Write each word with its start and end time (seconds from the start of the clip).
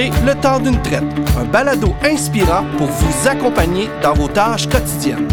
Le 0.00 0.40
temps 0.40 0.60
d'une 0.60 0.80
traite, 0.80 1.02
un 1.36 1.44
balado 1.44 1.88
inspirant 2.04 2.64
pour 2.76 2.86
vous 2.86 3.28
accompagner 3.28 3.88
dans 4.00 4.14
vos 4.14 4.28
tâches 4.28 4.68
quotidiennes. 4.68 5.26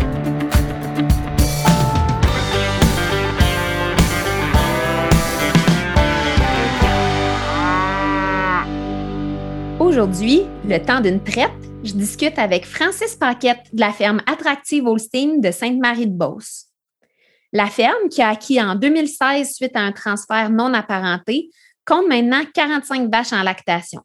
Aujourd'hui, 9.80 10.42
le 10.68 10.80
temps 10.80 11.00
d'une 11.00 11.24
traite, 11.24 11.52
je 11.84 11.94
discute 11.94 12.40
avec 12.40 12.66
Francis 12.66 13.16
Paquette 13.16 13.68
de 13.72 13.82
la 13.82 13.92
ferme 13.92 14.22
Attractive 14.26 14.88
Holstein 14.88 15.42
de 15.42 15.52
Sainte-Marie-de-Beauce. 15.52 16.70
La 17.54 17.68
ferme, 17.68 18.10
qui 18.10 18.24
a 18.24 18.30
acquis 18.30 18.60
en 18.60 18.74
2016 18.74 19.54
suite 19.54 19.76
à 19.76 19.82
un 19.82 19.92
transfert 19.92 20.50
non 20.50 20.74
apparenté, 20.74 21.52
compte 21.86 22.08
maintenant 22.08 22.42
45 22.52 23.12
vaches 23.12 23.34
en 23.34 23.44
lactation. 23.44 24.02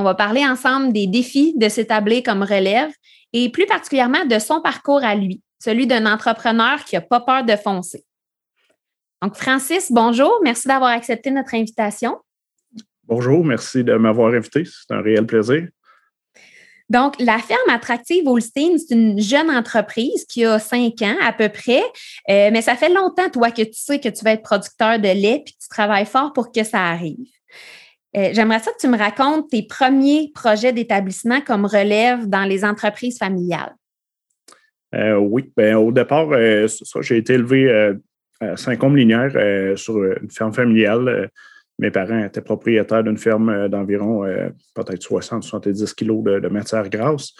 On 0.00 0.02
va 0.02 0.14
parler 0.14 0.46
ensemble 0.46 0.94
des 0.94 1.06
défis 1.06 1.52
de 1.58 1.68
s'établir 1.68 2.22
comme 2.22 2.42
relève 2.42 2.90
et 3.34 3.50
plus 3.50 3.66
particulièrement 3.66 4.24
de 4.24 4.38
son 4.38 4.62
parcours 4.62 5.04
à 5.04 5.14
lui, 5.14 5.42
celui 5.62 5.86
d'un 5.86 6.10
entrepreneur 6.10 6.82
qui 6.86 6.94
n'a 6.94 7.02
pas 7.02 7.20
peur 7.20 7.44
de 7.44 7.54
foncer. 7.54 8.02
Donc, 9.20 9.36
Francis, 9.36 9.92
bonjour. 9.92 10.40
Merci 10.42 10.68
d'avoir 10.68 10.92
accepté 10.92 11.30
notre 11.30 11.52
invitation. 11.52 12.16
Bonjour, 13.04 13.44
merci 13.44 13.84
de 13.84 13.92
m'avoir 13.92 14.32
invité. 14.32 14.64
C'est 14.64 14.94
un 14.94 15.02
réel 15.02 15.26
plaisir. 15.26 15.68
Donc, 16.88 17.16
la 17.20 17.36
ferme 17.36 17.68
attractive 17.68 18.26
Holstein, 18.26 18.78
c'est 18.78 18.94
une 18.94 19.20
jeune 19.20 19.50
entreprise 19.50 20.24
qui 20.24 20.46
a 20.46 20.58
cinq 20.58 21.02
ans 21.02 21.16
à 21.20 21.34
peu 21.34 21.50
près, 21.50 21.82
euh, 22.30 22.48
mais 22.50 22.62
ça 22.62 22.74
fait 22.74 22.88
longtemps, 22.88 23.28
toi, 23.28 23.50
que 23.50 23.62
tu 23.62 23.74
sais 23.74 24.00
que 24.00 24.08
tu 24.08 24.24
vas 24.24 24.32
être 24.32 24.42
producteur 24.42 24.98
de 24.98 25.08
lait 25.08 25.42
puis 25.44 25.54
tu 25.60 25.68
travailles 25.68 26.06
fort 26.06 26.32
pour 26.32 26.50
que 26.52 26.64
ça 26.64 26.86
arrive. 26.86 27.28
Euh, 28.16 28.30
j'aimerais 28.32 28.58
ça 28.58 28.72
que 28.72 28.78
tu 28.80 28.88
me 28.88 28.98
racontes 28.98 29.50
tes 29.50 29.62
premiers 29.62 30.30
projets 30.34 30.72
d'établissement 30.72 31.40
comme 31.40 31.64
relève 31.64 32.28
dans 32.28 32.44
les 32.44 32.64
entreprises 32.64 33.18
familiales. 33.18 33.74
Euh, 34.94 35.16
oui, 35.16 35.52
ben, 35.56 35.76
au 35.76 35.92
départ, 35.92 36.28
j'ai 37.00 37.16
été 37.16 37.34
élevé 37.34 37.70
à 38.40 38.56
Saint-Côme-Linière 38.56 39.78
sur 39.78 40.02
une 40.02 40.30
ferme 40.30 40.52
familiale 40.52 41.30
mes 41.80 41.90
parents 41.90 42.22
étaient 42.22 42.42
propriétaires 42.42 43.02
d'une 43.02 43.16
ferme 43.16 43.48
euh, 43.48 43.68
d'environ 43.68 44.24
euh, 44.24 44.50
peut-être 44.74 45.02
60-70 45.02 45.94
kilos 45.94 46.22
de, 46.22 46.48
matière 46.48 46.88
grasse. 46.88 47.32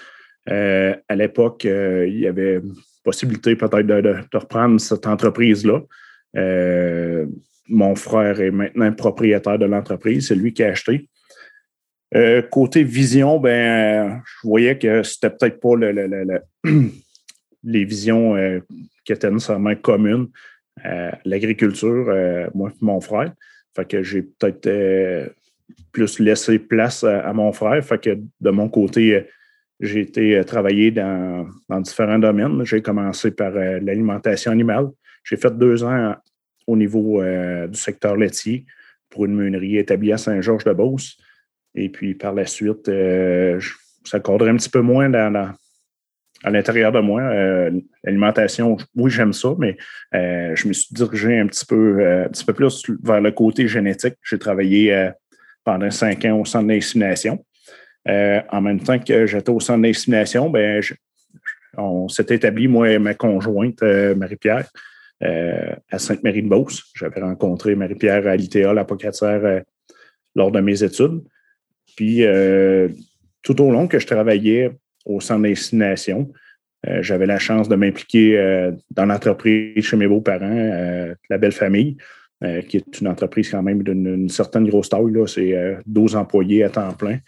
Euh, 0.48 0.96
à 1.08 1.14
l'époque, 1.14 1.64
il 1.64 2.18
y 2.18 2.26
avait 2.26 2.62
possibilité 3.04 3.54
peut-être 3.54 3.86
de, 3.86 4.16
reprendre 4.32 4.80
cette 4.80 5.06
entreprise-là. 5.06 5.82
Mon 7.70 7.94
frère 7.94 8.40
est 8.40 8.50
maintenant 8.50 8.92
propriétaire 8.92 9.58
de 9.58 9.66
l'entreprise, 9.66 10.28
c'est 10.28 10.34
lui 10.34 10.52
qui 10.52 10.62
a 10.62 10.68
acheté. 10.68 11.08
côté 12.50 12.82
vision, 12.82 13.38
ben, 13.38 14.20
je 14.24 14.48
voyais 14.48 14.76
que 14.78 15.02
c'était 15.02 15.30
peut-être 15.30 15.60
pas 15.60 15.76
les 17.64 17.84
visions 17.84 18.60
qui 19.04 19.12
étaient 19.12 19.30
nécessairement 19.30 19.74
communes. 19.76 20.28
L'agriculture, 21.24 22.06
moi 22.54 22.70
et 22.70 22.84
mon 22.84 23.00
frère. 23.00 23.32
J'ai 24.02 24.22
peut-être 24.22 24.66
euh, 24.66 25.28
plus 25.92 26.18
laissé 26.18 26.58
place 26.58 27.04
à, 27.04 27.32
mon 27.32 27.52
frère. 27.52 27.82
De 28.40 28.50
mon 28.50 28.68
côté, 28.68 29.14
euh, 29.14 29.22
j'ai 29.80 30.00
été 30.00 30.36
euh, 30.36 30.44
travailler 30.44 30.90
dans, 30.90 31.46
différents 31.80 32.18
domaines. 32.18 32.64
J'ai 32.64 32.82
commencé 32.82 33.30
par 33.30 33.52
l'alimentation 33.52 34.52
animale. 34.52 34.88
J'ai 35.24 35.36
fait 35.36 35.56
deux 35.56 35.84
ans 35.84 36.14
au 36.70 36.76
niveau 36.76 37.22
du 37.22 37.78
secteur 37.78 38.16
laitier 38.16 38.64
pour 39.08 39.24
une 39.24 39.34
meunerie 39.34 39.78
établie 39.78 40.12
à 40.12 40.18
Saint-Georges-de-Beauce. 40.18 41.18
Et 41.74 41.88
puis 41.88 42.14
par 42.14 42.34
la 42.34 42.46
suite, 42.46 42.90
ça 44.04 44.20
cadrait 44.20 44.50
un 44.50 44.56
petit 44.56 44.70
peu 44.70 44.80
moins 44.80 45.12
à 46.42 46.50
l'intérieur 46.50 46.92
de 46.92 47.00
moi. 47.00 47.22
Euh, 47.22 47.70
l'alimentation, 48.04 48.76
oui, 48.94 49.10
j'aime 49.10 49.32
ça, 49.32 49.54
mais 49.58 49.76
euh, 50.14 50.54
je 50.56 50.68
me 50.68 50.72
suis 50.72 50.94
dirigé 50.94 51.38
un 51.38 51.46
petit 51.46 51.66
peu, 51.66 52.00
euh, 52.00 52.24
un 52.26 52.28
petit 52.28 52.44
peu 52.44 52.52
plus 52.52 52.90
vers 53.02 53.20
le 53.20 53.30
côté 53.30 53.68
génétique. 53.68 54.14
J'ai 54.22 54.38
travaillé 54.38 55.10
pendant 55.64 55.90
cinq 55.90 56.24
ans 56.24 56.40
au 56.40 56.44
centre 56.44 56.66
d'insémination. 56.66 57.44
en 58.06 58.60
même 58.60 58.80
temps 58.80 58.98
que 58.98 59.26
j'étais 59.26 59.50
au 59.50 59.60
centre 59.60 59.82
d'insémination, 59.82 60.48
ben, 60.48 60.82
on 61.76 62.08
s'est 62.08 62.26
établi, 62.30 62.66
moi 62.66 62.90
et 62.90 62.98
ma 62.98 63.14
conjointe, 63.14 63.82
Marie-Pierre, 63.82 64.68
à 65.22 65.98
Sainte-Marie-de-Beauce. 65.98 66.92
J'avais 66.94 67.20
rencontré 67.20 67.74
Marie-Pierre 67.74 68.26
à 68.26 68.36
l'ITA, 68.36 68.84
Pocatière, 68.84 69.62
lors 70.34 70.50
de 70.50 70.60
mes 70.60 70.82
études. 70.82 71.22
Puis, 71.96 72.24
tout 73.42 73.60
au 73.62 73.70
long 73.70 73.86
que 73.86 73.98
je 73.98 74.06
travaillais 74.06 74.70
au 75.04 75.20
centre 75.20 75.42
d'insémination. 75.42 76.30
Euh, 76.86 77.02
j'avais 77.02 77.26
la 77.26 77.38
chance 77.38 77.68
de 77.68 77.76
m'impliquer 77.76 78.38
euh, 78.38 78.72
dans 78.90 79.06
l'entreprise 79.06 79.84
chez 79.84 79.96
mes 79.96 80.06
beaux-parents, 80.06 80.46
euh, 80.50 81.14
la 81.28 81.38
Belle 81.38 81.52
Famille, 81.52 81.96
qui 82.68 82.78
est 82.78 83.00
une 83.02 83.08
entreprise 83.08 83.50
quand 83.50 83.62
même 83.62 83.82
d'une 83.82 84.30
certaine 84.30 84.66
grosse 84.66 84.88
taille. 84.88 85.12
C'est 85.26 85.76
12 85.84 86.16
employés 86.16 86.64
à 86.64 86.70
temps 86.70 86.94
plein 86.94 87.18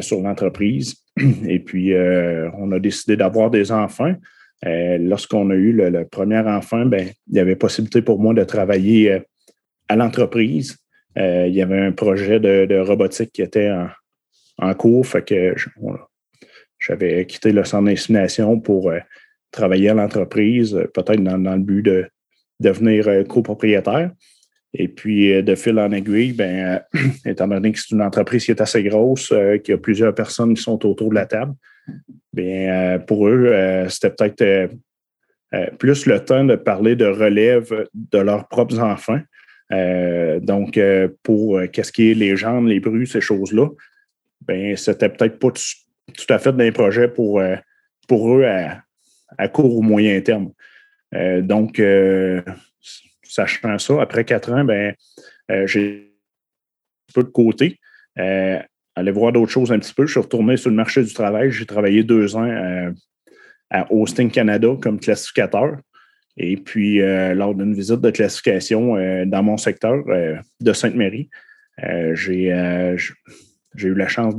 sur 0.00 0.22
l'entreprise. 0.22 0.94
Et 1.46 1.58
puis, 1.58 1.92
on 1.94 2.72
a 2.72 2.78
décidé 2.78 3.18
d'avoir 3.18 3.50
des 3.50 3.70
enfants. 3.70 4.14
Lorsqu'on 4.62 5.50
a 5.50 5.54
eu 5.54 5.72
le, 5.72 6.04
premier 6.04 6.40
enfant, 6.40 6.84
ben, 6.84 7.08
il 7.28 7.36
y 7.36 7.40
avait 7.40 7.56
possibilité 7.56 8.02
pour 8.02 8.18
moi 8.18 8.34
de 8.34 8.44
travailler 8.44 9.22
à 9.88 9.96
l'entreprise. 9.96 10.76
il 11.16 11.52
y 11.52 11.62
avait 11.62 11.80
un 11.80 11.92
projet 11.92 12.40
de, 12.40 12.78
robotique 12.78 13.32
qui 13.32 13.42
était 13.42 13.70
en, 14.58 14.74
cours, 14.74 15.06
fait 15.06 15.22
que 15.22 15.54
j'avais 16.80 17.26
quitté 17.26 17.52
le 17.52 17.64
centre 17.64 17.84
d'insémination 17.84 18.58
pour 18.58 18.90
euh, 18.90 18.98
travailler 19.50 19.90
à 19.90 19.94
l'entreprise, 19.94 20.74
euh, 20.74 20.86
peut-être 20.86 21.22
dans, 21.22 21.36
le 21.36 21.60
but 21.60 21.82
de 21.82 22.08
devenir 22.58 23.06
euh, 23.08 23.22
copropriétaire. 23.22 24.10
Et 24.72 24.88
puis, 24.88 25.42
de 25.42 25.54
fil 25.54 25.78
en 25.78 25.90
aiguille, 25.90 26.32
ben, 26.32 26.80
étant 27.24 27.48
donné 27.48 27.72
que 27.72 27.78
c'est 27.78 27.90
une 27.90 28.02
entreprise 28.02 28.44
qui 28.44 28.52
est 28.52 28.60
assez 28.60 28.82
grosse, 28.82 29.28
qu'il 29.28 29.72
y 29.72 29.72
a 29.72 29.78
plusieurs 29.78 30.14
personnes 30.14 30.54
qui 30.54 30.62
sont 30.62 30.84
autour 30.86 31.10
de 31.10 31.14
la 31.14 31.26
table, 31.26 31.54
bien, 32.32 33.00
pour 33.06 33.28
eux, 33.28 33.52
c'était 33.88 34.10
peut-être 34.10 34.70
plus 35.78 36.06
le 36.06 36.20
temps 36.20 36.44
de 36.44 36.54
parler 36.54 36.94
de 36.94 37.06
relève 37.06 37.86
de 37.94 38.18
leurs 38.18 38.46
propres 38.46 38.78
enfants. 38.78 39.20
donc, 40.40 40.78
pour 41.24 41.60
qu'est-ce 41.72 41.90
qui 41.90 42.12
est 42.12 42.14
les 42.14 42.36
jambes, 42.36 42.68
les 42.68 42.78
bruits, 42.78 43.08
ces 43.08 43.20
choses-là, 43.20 43.66
ben, 44.46 44.76
c'était 44.76 45.08
peut-être 45.08 45.38
pas 45.38 45.50
tout 45.50 46.32
à 46.32 46.38
fait 46.38 46.52
d'un 46.52 46.72
projet 46.72 47.08
pour, 47.08 47.40
euh, 47.40 47.56
pour 48.08 48.36
eux 48.36 48.44
à, 48.44 49.48
court 49.48 49.76
ou 49.76 49.82
moyen 49.82 50.20
terme. 50.20 50.52
Euh, 51.14 51.40
donc, 51.40 51.78
euh, 51.78 52.42
sachant 53.30 53.78
ça, 53.78 54.00
après 54.00 54.24
quatre 54.24 54.52
ans, 54.52 54.64
ben, 54.64 54.94
j'ai 55.66 56.12
un 57.08 57.12
peu 57.14 57.22
de 57.22 57.28
côté. 57.28 57.78
aller 58.16 59.12
voir 59.12 59.32
d'autres 59.32 59.52
choses 59.52 59.72
un 59.72 59.78
petit 59.78 59.94
peu. 59.94 60.06
Je 60.06 60.12
suis 60.12 60.20
retourné 60.20 60.56
sur 60.56 60.70
le 60.70 60.76
marché 60.76 61.02
du 61.02 61.12
travail. 61.12 61.50
J'ai 61.50 61.66
travaillé 61.66 62.02
deux 62.02 62.36
ans 62.36 62.92
à 63.70 63.92
Austin, 63.92 64.28
Canada, 64.28 64.68
comme 64.80 64.98
classificateur. 65.00 65.76
Et 66.36 66.56
puis, 66.56 66.98
lors 67.34 67.54
d'une 67.54 67.74
visite 67.74 68.00
de 68.00 68.10
classification 68.10 68.96
dans 69.26 69.42
mon 69.42 69.56
secteur 69.56 70.04
de 70.60 70.72
Sainte-Marie, 70.72 71.30
j'ai 72.14 72.48
eu 73.74 73.94
la 73.94 74.08
chance 74.08 74.34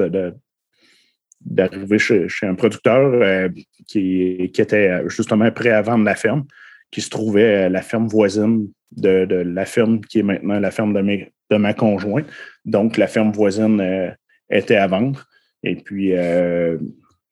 d'arriver 1.45 1.99
chez, 1.99 2.27
un 2.43 2.55
producteur 2.55 3.13
euh, 3.13 3.49
qui, 3.87 4.51
était 4.57 5.01
justement 5.07 5.51
prêt 5.51 5.71
à 5.71 5.81
vendre 5.81 6.05
la 6.05 6.15
ferme, 6.15 6.45
qui 6.91 7.01
se 7.01 7.09
trouvait 7.09 7.63
à 7.63 7.69
la 7.69 7.81
ferme 7.81 8.07
voisine 8.07 8.67
de, 8.91 9.25
la 9.29 9.65
ferme 9.65 10.01
qui 10.01 10.19
est 10.19 10.23
maintenant 10.23 10.59
la 10.59 10.71
ferme 10.71 10.93
de, 10.93 11.01
de 11.49 11.57
ma 11.57 11.73
conjointe. 11.73 12.27
Donc, 12.65 12.97
la 12.97 13.07
ferme 13.07 13.31
voisine 13.31 13.79
euh, 13.79 14.11
était 14.49 14.75
à 14.75 14.87
vendre. 14.87 15.25
Et 15.63 15.75
puis, 15.75 16.13
euh, 16.13 16.77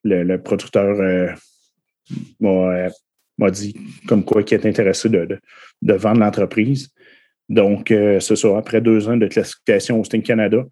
le, 0.04 0.36
producteur 0.38 0.96
m'a 2.40 3.50
dit 3.50 3.76
comme 4.06 4.24
quoi 4.24 4.42
qu'il 4.42 4.58
est 4.58 4.66
intéressé 4.66 5.08
de, 5.08 5.38
vendre 5.82 6.20
l'entreprise. 6.20 6.90
Donc, 7.48 7.88
c'est 7.88 8.36
ça. 8.36 8.56
Après 8.56 8.80
deux 8.80 9.08
ans 9.08 9.16
de 9.16 9.26
classification 9.26 10.00
au 10.00 10.04
Sting 10.04 10.22
Canada, 10.22 10.64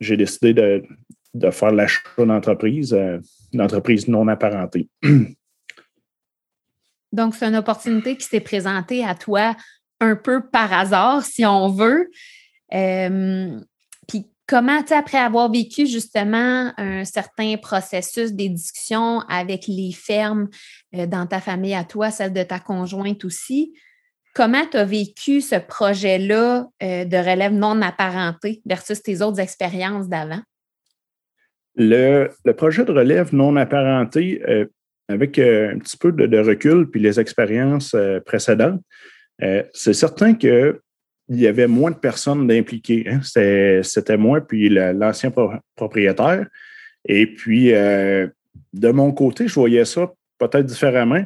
j'ai 0.00 0.16
décidé 0.16 0.54
de, 0.54 0.82
de 1.34 1.50
faire 1.50 1.72
l'achat 1.72 2.00
d'entreprise, 2.16 2.94
euh, 2.94 3.18
une 3.52 3.60
entreprise 3.60 4.08
non 4.08 4.26
apparentée. 4.28 4.88
Donc, 7.12 7.34
c'est 7.34 7.46
une 7.46 7.56
opportunité 7.56 8.16
qui 8.16 8.26
s'est 8.26 8.40
présentée 8.40 9.04
à 9.04 9.14
toi 9.14 9.54
un 10.04 10.16
peu 10.16 10.46
par 10.46 10.72
hasard, 10.72 11.22
si 11.24 11.44
on 11.44 11.68
veut. 11.68 12.10
Euh, 12.74 13.58
puis 14.08 14.26
comment, 14.46 14.80
après 14.90 15.18
avoir 15.18 15.50
vécu 15.50 15.86
justement 15.86 16.72
un 16.76 17.04
certain 17.04 17.56
processus 17.56 18.32
des 18.32 18.48
discussions 18.48 19.20
avec 19.28 19.66
les 19.66 19.92
fermes 19.92 20.48
euh, 20.94 21.06
dans 21.06 21.26
ta 21.26 21.40
famille 21.40 21.74
à 21.74 21.84
toi, 21.84 22.10
celle 22.10 22.32
de 22.32 22.42
ta 22.42 22.58
conjointe 22.58 23.24
aussi, 23.24 23.74
comment 24.34 24.66
tu 24.70 24.76
as 24.76 24.84
vécu 24.84 25.40
ce 25.40 25.56
projet-là 25.56 26.66
de 26.80 27.16
relève 27.16 27.52
non 27.52 27.80
apparenté 27.82 28.62
versus 28.66 29.00
tes 29.00 29.22
autres 29.22 29.38
expériences 29.40 30.08
d'avant? 30.08 30.42
Le, 31.76 32.30
projet 32.56 32.84
de 32.84 32.90
relève 32.90 33.32
non 33.32 33.54
apparenté, 33.54 34.42
avec 35.08 35.38
un 35.38 35.78
petit 35.78 35.96
peu 35.96 36.10
de, 36.10 36.38
recul 36.38 36.90
puis 36.90 37.00
les 37.00 37.20
expériences 37.20 37.94
précédentes, 38.26 38.82
c'est 39.72 39.94
certain 39.94 40.34
qu'il 40.34 40.78
y 41.28 41.46
avait 41.46 41.66
moins 41.66 41.90
de 41.90 41.96
personnes 41.96 42.50
impliquées. 42.50 43.06
Hein. 43.08 43.20
C'était 43.82 44.16
moi 44.16 44.40
puis 44.40 44.68
l'ancien 44.68 45.32
propriétaire. 45.76 46.46
Et 47.06 47.26
puis, 47.26 47.72
de 48.74 48.90
mon 48.90 49.12
côté, 49.12 49.48
je 49.48 49.54
voyais 49.54 49.84
ça 49.84 50.12
peut-être 50.38 50.66
différemment. 50.66 51.24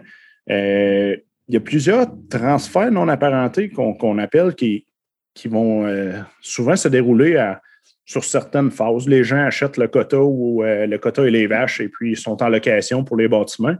Euh, 0.51 1.17
il 1.49 1.55
y 1.55 1.57
a 1.57 1.61
plusieurs 1.61 2.07
transferts 2.31 2.91
non 2.91 3.09
apparentés 3.09 3.71
qu'on 3.71 4.19
appelle 4.19 4.55
qui, 4.55 4.85
vont 5.47 5.87
euh, 5.87 6.13
souvent 6.43 6.77
se 6.77 6.89
dérouler 6.89 7.43
sur 8.05 8.25
certaines 8.25 8.71
phases. 8.71 9.09
Les 9.09 9.25
gens 9.25 9.45
achètent 9.45 9.79
le 9.79 9.89
quota 9.89 10.21
ou 10.21 10.63
euh, 10.63 10.87
le 10.87 10.99
quota 10.99 11.27
et 11.27 11.31
les 11.31 11.47
vaches 11.47 11.81
et 11.81 11.89
puis 11.89 12.13
ils 12.13 12.17
sont 12.17 12.43
en 12.43 12.49
location 12.49 13.05
pour 13.05 13.17
les 13.17 13.29
bâtiments. 13.29 13.77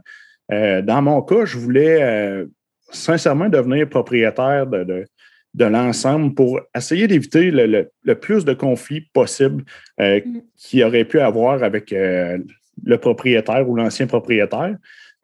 dans 0.49 1.01
mon 1.01 1.21
cas, 1.21 1.45
je 1.45 1.57
voulais 1.57 2.45
sincèrement 2.91 3.49
devenir 3.49 3.87
propriétaire 3.87 4.67
de, 4.67 5.05
de, 5.53 5.65
l'ensemble 5.65 6.33
pour 6.33 6.61
essayer 6.75 7.07
d'éviter 7.07 7.51
le, 7.51 8.15
plus 8.15 8.45
de 8.45 8.53
conflits 8.53 9.09
possibles 9.13 9.63
mm. 9.99 10.19
qu'il 10.57 10.83
aurait 10.83 11.05
pu 11.05 11.19
avoir 11.19 11.63
avec 11.63 11.91
le 11.91 12.97
propriétaire 12.97 13.69
ou 13.69 13.75
l'ancien 13.75 14.07
propriétaire. 14.07 14.75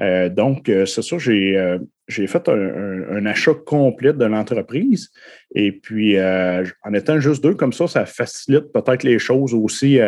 Euh, 0.01 0.29
donc, 0.29 0.67
euh, 0.69 0.85
c'est 0.85 1.01
ça, 1.01 1.17
j'ai, 1.17 1.57
euh, 1.57 1.79
fait 2.09 2.49
un, 2.49 3.25
achat 3.25 3.53
complet 3.65 4.13
de 4.13 4.25
l'entreprise. 4.25 5.09
Et 5.53 5.71
puis, 5.71 6.19
en 6.19 6.93
étant 6.93 7.19
juste 7.19 7.43
deux 7.43 7.55
comme 7.55 7.73
ça, 7.73 7.87
ça 7.87 8.05
facilite 8.05 8.71
peut-être 8.71 9.03
les 9.03 9.19
choses 9.19 9.53
aussi 9.53 9.99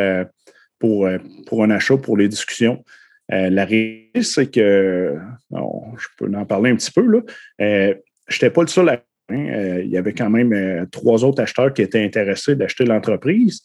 pour, 0.77 1.09
pour 1.47 1.63
un 1.63 1.71
achat, 1.71 1.97
pour 1.97 2.17
les 2.17 2.27
discussions. 2.27 2.83
La 3.29 3.65
réalité, 3.65 4.23
c'est 4.23 4.51
que, 4.51 5.15
je 5.51 6.07
peux 6.17 6.31
en 6.35 6.45
parler 6.45 6.71
un 6.71 6.75
petit 6.75 6.91
peu, 6.91 7.05
là. 7.05 7.21
je 7.59 7.95
n'étais 8.31 8.49
pas 8.49 8.61
le 8.61 8.67
seul 8.67 8.89
à 8.89 9.01
il 9.29 9.89
y 9.89 9.97
avait 9.97 10.13
quand 10.13 10.29
même 10.29 10.87
trois 10.89 11.25
autres 11.25 11.41
acheteurs 11.41 11.73
qui 11.73 11.81
étaient 11.81 12.01
intéressés 12.01 12.55
d'acheter 12.55 12.85
l'entreprise. 12.85 13.61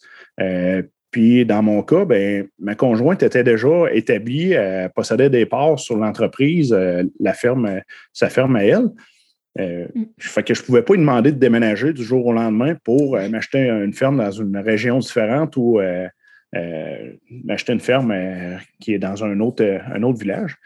Puis 1.13 1.45
dans 1.45 1.61
mon 1.61 1.83
cas, 1.83 2.05
ben, 2.05 2.47
ma 2.59 2.73
conjointe 2.73 3.21
était 3.21 3.43
déjà 3.43 3.85
établie, 3.93 4.53
elle 4.53 4.89
possédait 4.89 5.29
des 5.29 5.45
parts 5.45 5.79
sur 5.79 5.95
l'entreprise, 5.95 6.73
euh, 6.73 7.03
la 7.19 7.33
ferme, 7.33 7.81
sa 8.11 8.29
ferme 8.29 8.55
à 8.55 8.65
elle. 8.65 8.89
Euh, 9.59 9.85
mm. 9.93 10.05
Fait 10.17 10.41
que 10.41 10.55
je 10.55 10.61
ne 10.61 10.65
pouvais 10.65 10.81
pas 10.81 10.93
lui 10.93 10.99
demander 10.99 11.31
de 11.31 11.37
déménager 11.37 11.93
du 11.93 12.03
jour 12.03 12.25
au 12.25 12.33
lendemain 12.33 12.73
pour 12.83 13.15
euh, 13.15 13.29
m'acheter 13.29 13.69
une 13.69 13.93
ferme 13.93 14.17
dans 14.17 14.31
une 14.31 14.57
région 14.57 14.97
différente 14.97 15.55
ou 15.55 15.79
m'acheter 17.43 17.73
une 17.73 17.79
ferme 17.79 18.13
qui 18.79 18.93
est 18.93 18.99
dans 18.99 19.23
un 19.23 19.39
autre, 19.39 19.63
un 19.63 20.03
autre 20.03 20.19
village. 20.19 20.57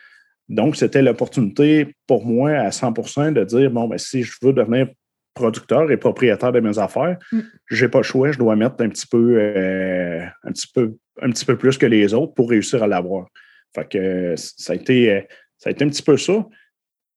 Donc, 0.50 0.76
c'était 0.76 1.02
l'opportunité 1.02 1.96
pour 2.08 2.26
moi 2.26 2.52
à 2.52 2.72
100 2.72 3.32
de 3.32 3.44
dire 3.44 3.72
bon, 3.72 3.88
ben, 3.88 3.98
si 3.98 4.24
je 4.24 4.34
veux 4.42 4.54
devenir 4.54 4.88
producteur 5.34 5.92
et 5.92 5.98
propriétaire 5.98 6.52
de 6.52 6.60
mes 6.60 6.80
affaires, 6.80 7.18
mm. 7.32 7.40
je 7.68 7.86
n'ai 7.86 7.92
pas 7.92 8.00
le 8.00 8.04
choix, 8.04 8.32
je 8.32 8.40
dois 8.40 8.56
mettre 8.56 8.76
un 8.80 8.90
petit 8.90 9.08
peu, 9.08 9.38
euh, 9.38 10.26
un 10.44 10.52
petit 10.52 10.68
peu, 10.74 10.96
un 11.22 11.30
petit 11.30 11.46
peu 11.46 11.58
plus 11.58 11.78
que 11.78 11.86
les 11.86 12.14
autres 12.14 12.34
pour 12.34 12.50
réussir 12.50 12.82
à 12.82 12.88
l'avoir. 12.88 13.28
Fait 13.76 13.88
que 13.88 14.34
ça 14.38 14.74
a 14.74 14.76
été, 14.76 15.28
ça 15.58 15.70
a 15.70 15.72
été 15.72 15.86
un 15.86 15.90
petit 15.90 16.02
peu 16.02 16.18
ça. 16.18 16.46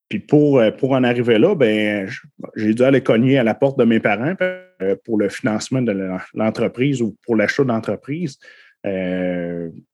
Puis 0.08 0.18
pour, 0.18 0.58
euh, 0.58 0.70
pour 0.72 0.92
en 0.92 1.04
arriver 1.04 1.38
là, 1.38 1.54
ben, 1.54 2.08
j'ai 2.56 2.74
dû 2.74 2.82
aller 2.82 3.00
cogner 3.00 3.38
à 3.38 3.44
la 3.44 3.54
porte 3.54 3.78
de 3.78 3.84
mes 3.84 4.00
parents 4.00 4.34
euh, 4.40 4.64
pour 5.04 5.18
le 5.18 5.28
financement 5.28 5.82
de 5.82 5.92
l'entreprise 6.34 7.02
ou 7.02 7.16
pour 7.24 7.36
l'achat 7.36 7.64
d'entreprise. 7.64 8.38
de 8.84 9.84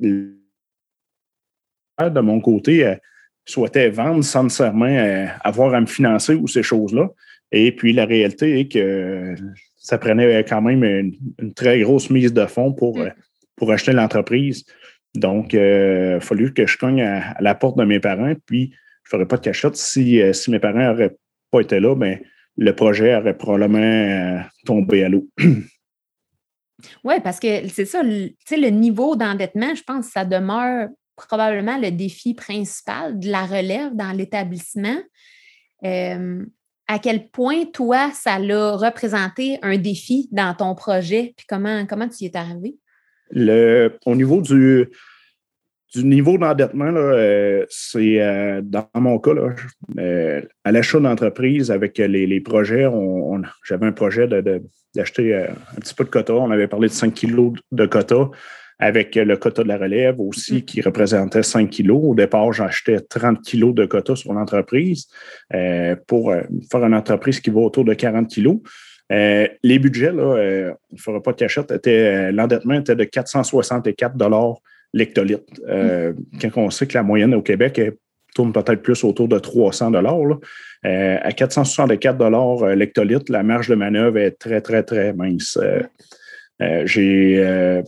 mon 1.98 2.40
côté, 2.40 2.96
souhaitait 3.44 3.90
vendre 3.90 4.24
sans 4.24 4.44
nécessairement 4.44 5.28
avoir 5.44 5.74
à 5.74 5.80
me 5.80 5.86
financer 5.86 6.34
ou 6.34 6.46
ces 6.48 6.62
choses-là. 6.62 7.08
Et 7.52 7.72
puis, 7.72 7.92
la 7.92 8.04
réalité 8.04 8.60
est 8.60 8.68
que 8.70 9.34
ça 9.76 9.98
prenait 9.98 10.42
quand 10.44 10.62
même 10.62 10.82
une, 10.84 11.54
très 11.54 11.80
grosse 11.80 12.10
mise 12.10 12.32
de 12.32 12.46
fonds 12.46 12.72
pour, 12.72 12.98
mm. 12.98 13.12
pour 13.56 13.70
acheter 13.72 13.92
l'entreprise. 13.92 14.64
Donc, 15.14 15.52
il 15.52 15.60
a 15.60 16.20
fallu 16.20 16.52
que 16.52 16.66
je 16.66 16.76
cogne 16.76 17.02
à, 17.02 17.34
la 17.40 17.54
porte 17.54 17.78
de 17.78 17.84
mes 17.84 18.00
parents. 18.00 18.34
Puis, 18.46 18.72
je 19.04 19.16
ne 19.16 19.18
ferais 19.18 19.28
pas 19.28 19.36
de 19.36 19.42
cachette. 19.42 19.76
Si, 19.76 20.20
euh, 20.20 20.32
si 20.32 20.50
mes 20.50 20.58
parents 20.58 20.92
n'auraient 20.92 21.16
pas 21.50 21.60
été 21.60 21.80
là, 21.80 21.94
ben, 21.94 22.18
le 22.56 22.74
projet 22.74 23.14
aurait 23.14 23.36
probablement 23.36 23.78
euh, 23.78 24.40
tombé 24.64 25.04
à 25.04 25.08
l'eau. 25.08 25.28
Oui, 27.04 27.14
parce 27.24 27.40
que 27.40 27.68
c'est 27.68 27.86
ça, 27.86 28.02
le, 28.02 28.28
le 28.50 28.68
niveau 28.68 29.16
d'endettement, 29.16 29.74
je 29.74 29.82
pense 29.82 30.06
que 30.06 30.12
ça 30.12 30.26
demeure 30.26 30.88
probablement 31.16 31.78
le 31.78 31.90
défi 31.90 32.34
principal 32.34 33.18
de 33.18 33.30
la 33.30 33.46
relève 33.46 33.94
dans 33.94 34.12
l'établissement. 34.12 34.98
Euh, 35.84 36.44
à 36.86 36.98
quel 36.98 37.30
point, 37.30 37.64
toi, 37.64 38.10
ça 38.12 38.38
l'a 38.38 38.72
représenté 38.72 39.58
un 39.62 39.78
défi 39.78 40.28
dans 40.30 40.54
ton 40.54 40.74
projet, 40.74 41.32
puis 41.36 41.46
comment, 41.48 41.86
comment 41.86 42.08
tu 42.08 42.24
y 42.24 42.26
es 42.26 42.36
arrivé? 42.36 42.76
Le, 43.30 43.98
au 44.04 44.14
niveau 44.14 44.40
du, 44.40 44.88
du 45.94 46.04
niveau 46.04 46.36
d'endettement, 46.36 46.92
euh, 46.94 47.64
c'est 47.68 48.20
euh, 48.20 48.60
dans 48.62 48.88
mon 48.94 49.18
cas, 49.18 49.32
euh, 49.98 50.42
à 50.64 50.72
l'achat 50.72 50.98
d'entreprise 51.00 51.70
avec 51.70 51.98
les, 51.98 52.40
projets, 52.40 52.86
on, 52.86 53.42
j'avais 53.64 53.86
un 53.86 53.92
projet 53.92 54.28
d'acheter 54.94 55.34
un 55.34 55.80
petit 55.80 55.94
peu 55.94 56.04
de 56.04 56.10
quota. 56.10 56.34
On 56.34 56.50
avait 56.50 56.68
parlé 56.68 56.88
de 56.88 56.92
5 56.92 57.14
kilos 57.14 57.52
de 57.70 57.86
quota 57.86 58.30
avec 58.78 59.14
le 59.14 59.36
quota 59.36 59.62
de 59.62 59.68
la 59.68 59.78
relève 59.78 60.20
aussi, 60.20 60.56
mm. 60.56 60.62
qui 60.62 60.80
représentait 60.82 61.42
5 61.42 61.70
kilos. 61.70 62.00
Au 62.02 62.14
départ, 62.14 62.52
j'achetais 62.52 63.00
30 63.00 63.40
kilos 63.42 63.74
de 63.74 63.86
quota 63.86 64.16
sur 64.16 64.32
l'entreprise 64.32 65.06
pour 66.06 66.34
faire 66.70 66.84
une 66.84 66.94
entreprise 66.94 67.40
qui 67.40 67.50
va 67.50 67.60
autour 67.60 67.84
de 67.84 67.94
40 67.94 68.28
kilos. 68.28 68.58
Euh, 69.12 69.46
les 69.62 69.78
budgets, 69.78 70.10
là, 70.10 70.24
on 70.90 70.94
ne 70.94 70.98
fera 70.98 71.22
pas 71.22 71.30
de 71.30 71.36
cachette, 71.36 71.72
l'endettement 72.32 72.74
était 72.74 72.96
de 72.96 73.04
464 73.04 74.16
l'hectolitre. 74.96 75.44
Mm. 75.68 76.14
Quand 76.40 76.62
on 76.62 76.70
sait 76.70 76.86
que 76.86 76.94
la 76.94 77.02
moyenne 77.02 77.34
au 77.34 77.42
Québec 77.42 77.80
tourne 78.34 78.52
peut-être 78.52 78.82
plus 78.82 79.04
autour 79.04 79.28
de 79.28 79.38
300 79.38 79.92
dollars. 79.92 80.38
à 80.82 81.32
464 81.32 82.74
l'hectolitre, 82.74 83.30
la 83.30 83.42
marge 83.42 83.68
de 83.68 83.74
manœuvre 83.74 84.18
est 84.18 84.32
très, 84.32 84.60
très, 84.60 84.82
très 84.82 85.12
mince. 85.12 85.58
j'ai 86.84 87.82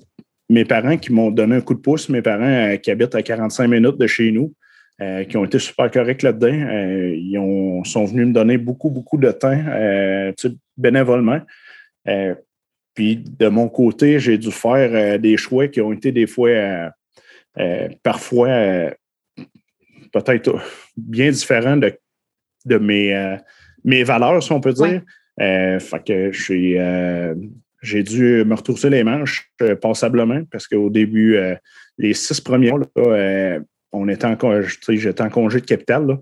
mes 0.48 0.64
parents 0.64 0.96
qui 0.96 1.12
m'ont 1.12 1.30
donné 1.30 1.56
un 1.56 1.60
coup 1.60 1.74
de 1.74 1.80
pouce, 1.80 2.08
mes 2.08 2.22
parents 2.22 2.44
euh, 2.44 2.76
qui 2.76 2.90
habitent 2.90 3.14
à 3.14 3.22
45 3.22 3.68
minutes 3.68 3.98
de 3.98 4.06
chez 4.06 4.30
nous, 4.32 4.54
euh, 5.00 5.24
qui 5.24 5.36
ont 5.36 5.44
été 5.44 5.58
super 5.58 5.90
corrects 5.90 6.22
là-dedans. 6.22 6.48
Euh, 6.52 7.14
ils 7.14 7.38
ont, 7.38 7.84
sont 7.84 8.04
venus 8.04 8.28
me 8.28 8.32
donner 8.32 8.58
beaucoup, 8.58 8.90
beaucoup 8.90 9.18
de 9.18 9.30
temps 9.30 9.56
bénévolement. 10.76 11.40
puis 12.94 13.16
de 13.16 13.48
mon 13.48 13.68
côté, 13.68 14.18
j'ai 14.18 14.38
dû 14.38 14.50
faire 14.50 15.18
des 15.18 15.36
choix 15.36 15.68
qui 15.68 15.80
ont 15.80 15.92
été 15.92 16.12
des 16.12 16.26
fois, 16.26 16.50
parfois, 18.02 18.48
peut-être 20.12 20.60
bien 20.96 21.30
différents 21.30 21.76
de, 21.76 21.92
de 22.64 22.78
mes, 22.78 23.38
mes 23.84 24.04
valeurs, 24.04 24.42
si 24.42 24.52
on 24.52 24.60
peut 24.60 24.72
dire. 24.72 25.02
fait 25.38 26.04
que 26.06 26.32
suis 26.32 26.76
j'ai 27.82 28.02
dû 28.02 28.44
me 28.44 28.54
retrousser 28.54 28.90
les 28.90 29.04
manches 29.04 29.50
euh, 29.62 29.76
passablement 29.76 30.42
parce 30.50 30.66
qu'au 30.66 30.90
début, 30.90 31.36
euh, 31.36 31.54
les 31.96 32.14
six 32.14 32.40
premiers 32.40 32.72
mois, 32.72 32.80
euh, 32.98 33.60
on 33.92 34.08
était 34.08 34.26
en, 34.26 34.36
j'étais 34.88 35.22
en 35.22 35.30
congé 35.30 35.60
de 35.60 35.66
capital 35.66 36.18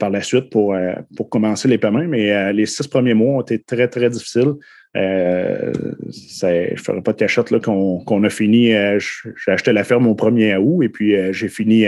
par 0.00 0.10
la 0.10 0.20
suite 0.20 0.50
pour, 0.50 0.76
pour 1.16 1.30
commencer 1.30 1.68
les 1.68 1.78
paiements, 1.78 2.04
mais 2.06 2.52
les 2.52 2.66
six 2.66 2.86
premiers 2.88 3.14
mois 3.14 3.36
ont 3.36 3.40
été 3.40 3.58
très, 3.62 3.86
très 3.86 4.10
difficiles. 4.10 4.54
Je 4.94 6.70
ne 6.72 6.76
ferai 6.76 7.02
pas 7.02 7.12
de 7.12 7.18
cachette 7.18 7.56
qu'on, 7.62 8.24
a 8.24 8.30
fini. 8.30 8.68
j'ai 8.70 9.52
acheté 9.52 9.72
la 9.72 9.84
ferme 9.84 10.06
au 10.06 10.14
1er 10.14 10.56
août 10.56 10.82
et 10.82 10.88
puis 10.88 11.14
j'ai 11.32 11.48
fini 11.48 11.86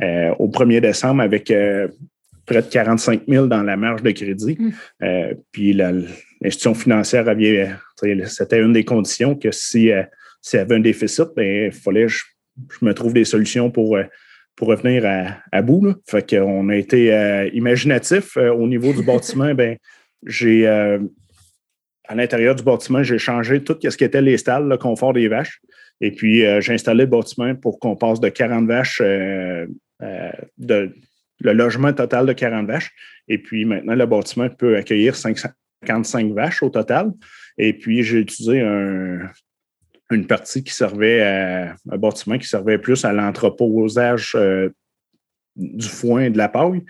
au 0.00 0.48
1er 0.48 0.80
décembre 0.80 1.22
avec 1.22 1.52
près 2.46 2.62
de 2.62 2.66
45 2.66 3.22
000 3.26 3.46
dans 3.46 3.62
la 3.62 3.76
marge 3.76 4.02
de 4.02 4.10
crédit. 4.10 4.58
Mmh. 4.58 5.06
puis 5.52 5.72
l'institution 5.72 6.74
financière 6.74 7.28
avait 7.28 7.70
c'était 8.26 8.60
une 8.60 8.72
des 8.72 8.84
conditions 8.84 9.34
que 9.34 9.50
si, 9.50 9.90
euh, 9.90 10.02
s'il 10.40 10.58
y 10.58 10.62
avait 10.62 10.76
un 10.76 10.80
déficit, 10.80 11.28
ben, 11.36 11.66
il 11.66 11.72
fallait 11.72 12.06
que 12.06 12.12
je, 12.12 12.22
me 12.82 12.92
trouve 12.92 13.12
des 13.12 13.24
solutions 13.24 13.70
pour, 13.70 13.96
euh, 13.96 14.04
pour 14.56 14.68
revenir 14.68 15.04
à, 15.52 15.62
bout. 15.62 15.84
Là. 15.84 15.94
Fait 16.06 16.28
qu'on 16.28 16.68
a 16.68 16.76
été 16.76 17.12
euh, 17.12 17.48
imaginatif 17.52 18.36
au 18.36 18.66
niveau 18.66 18.92
du 18.92 19.02
bâtiment. 19.02 19.54
Ben, 19.54 19.76
j'ai 20.26 20.66
à 22.06 22.14
l'intérieur 22.14 22.54
du 22.54 22.62
bâtiment, 22.62 23.02
j'ai 23.02 23.18
changé 23.18 23.62
tout 23.62 23.76
ce 23.82 23.96
qui 23.96 24.04
était 24.04 24.22
les 24.22 24.36
stalles, 24.36 24.68
le 24.68 24.76
confort 24.76 25.12
des 25.12 25.28
vaches. 25.28 25.60
Et 26.00 26.10
puis, 26.10 26.40
j'ai 26.60 26.72
installé 26.72 27.04
le 27.04 27.10
bâtiment 27.10 27.54
pour 27.54 27.78
qu'on 27.78 27.96
passe 27.96 28.20
de 28.20 28.28
40 28.28 28.66
vaches, 28.66 29.00
de, 29.00 30.94
le 31.40 31.52
logement 31.52 31.92
total 31.92 32.26
de 32.26 32.32
40 32.32 32.66
vaches. 32.66 32.90
Et 33.28 33.38
puis, 33.38 33.64
maintenant, 33.64 33.94
le 33.94 34.06
bâtiment 34.06 34.48
peut 34.50 34.76
accueillir 34.76 35.16
555 35.16 36.32
vaches 36.32 36.62
au 36.62 36.68
total. 36.68 37.12
Et 37.56 37.72
puis, 37.72 38.02
j'ai 38.02 38.18
utilisé 38.18 38.60
un, 38.60 39.30
une 40.10 40.26
partie 40.26 40.62
qui 40.62 40.74
servait 40.74 41.22
à 41.22 41.76
un 41.90 41.96
bâtiment 41.96 42.38
qui 42.38 42.48
servait 42.48 42.78
plus 42.78 43.04
à 43.04 43.12
l'entreposage 43.12 44.36
du 45.56 45.88
foin 45.88 46.24
et 46.24 46.30
de 46.30 46.38
la 46.38 46.48
paille. 46.48 46.82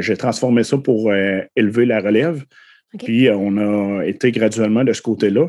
J'ai 0.00 0.16
transformé 0.16 0.64
ça 0.64 0.76
pour 0.76 1.12
élever 1.14 1.86
la 1.86 2.00
relève. 2.00 2.44
Puis 2.98 3.30
on 3.30 3.56
a 3.56 4.04
été 4.04 4.32
graduellement 4.32 4.82
de 4.82 4.92
ce 4.92 5.00
côté-là. 5.02 5.48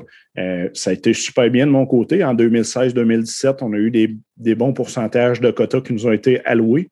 ça 0.73 0.89
a 0.91 0.93
été 0.93 1.13
super 1.13 1.49
bien 1.49 1.65
de 1.65 1.71
mon 1.71 1.87
côté. 1.87 2.23
En 2.23 2.35
2016-2017, 2.35 3.57
on 3.61 3.73
a 3.73 3.77
eu 3.77 3.89
des, 3.89 4.15
des, 4.37 4.53
bons 4.53 4.73
pourcentages 4.73 5.41
de 5.41 5.49
quotas 5.49 5.81
qui 5.81 5.93
nous 5.93 6.05
ont 6.05 6.11
été 6.11 6.45
alloués. 6.45 6.89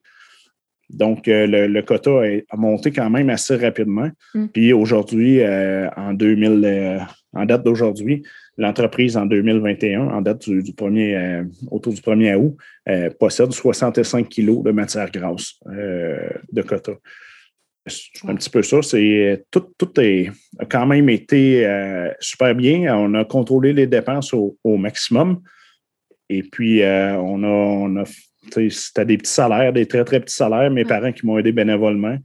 Donc, 0.89 1.27
euh, 1.27 1.67
le, 1.67 1.81
quota 1.81 2.21
a 2.49 2.57
monté 2.57 2.91
quand 2.91 3.09
même 3.09 3.29
assez 3.29 3.55
rapidement. 3.55 4.09
Mm. 4.33 4.47
Puis 4.47 4.73
aujourd'hui, 4.73 5.41
euh, 5.41 5.87
en 5.95 6.13
2000, 6.13 6.61
euh, 6.65 6.99
en 7.33 7.45
date 7.45 7.63
d'aujourd'hui, 7.63 8.23
l'entreprise 8.57 9.15
en 9.15 9.25
2021, 9.25 10.01
en 10.01 10.21
date 10.21 10.49
du, 10.49 10.71
1er, 10.73 11.47
autour 11.69 11.93
du 11.93 12.01
1er 12.01 12.35
août, 12.35 12.57
possède 13.19 13.51
65 13.51 14.27
kilos 14.27 14.63
de 14.63 14.71
matière 14.71 15.09
grasse 15.11 15.59
de 15.65 16.61
quota. 16.63 16.93
Un 18.27 18.36
petit 18.36 18.50
peu 18.50 18.62
ça. 18.62 18.81
C'est, 18.81 19.46
tout, 19.51 19.65
tout 19.77 19.91
a 20.00 20.65
quand 20.65 20.86
même 20.86 21.10
été 21.10 21.67
super 22.19 22.55
bien. 22.55 22.96
On 22.98 23.13
a 23.13 23.25
contrôlé 23.25 23.74
les 23.74 23.88
dépenses 23.88 24.34
au, 24.34 24.77
maximum. 24.77 25.41
Et 26.29 26.43
puis, 26.43 26.81
on, 26.84 27.43
a, 27.43 27.48
on 27.48 27.98
a 27.98 28.03
c'était 28.69 29.05
des 29.05 29.17
petits 29.17 29.31
salaires, 29.31 29.74
des 29.74 29.86
très, 29.86 30.03
très 30.03 30.19
petits 30.19 30.36
salaires. 30.36 30.72
Mes 30.72 30.86
parents 30.86 31.12
qui 31.12 31.25
m'ont 31.25 31.38
aidé 31.38 31.51
bénévolement 31.51 32.17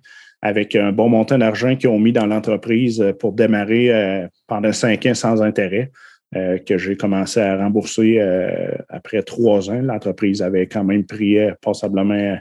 avec 0.43 0.77
un 0.77 0.93
bon 0.93 1.09
montant 1.09 1.39
d'argent 1.39 1.75
qu'ils 1.75 1.89
ont 1.89 1.99
mis 1.99 2.13
dans 2.13 2.27
l'entreprise 2.27 3.01
euh, 3.01 3.13
pour 3.13 3.33
démarrer 3.33 3.91
euh, 3.91 4.29
pendant 4.47 4.73
cinq 4.73 5.07
ans 5.07 5.15
sans 5.15 5.43
intérêt, 5.43 5.91
euh, 6.37 6.59
que 6.59 6.77
j'ai 6.77 6.97
commencé 6.97 7.41
à 7.41 7.57
rembourser 7.57 8.21
après 8.89 9.23
trois 9.23 9.71
ans. 9.71 9.81
L'entreprise 9.81 10.43
avait 10.43 10.67
quand 10.67 10.85
même 10.85 11.05
pris 11.05 11.39
passablement 11.63 12.37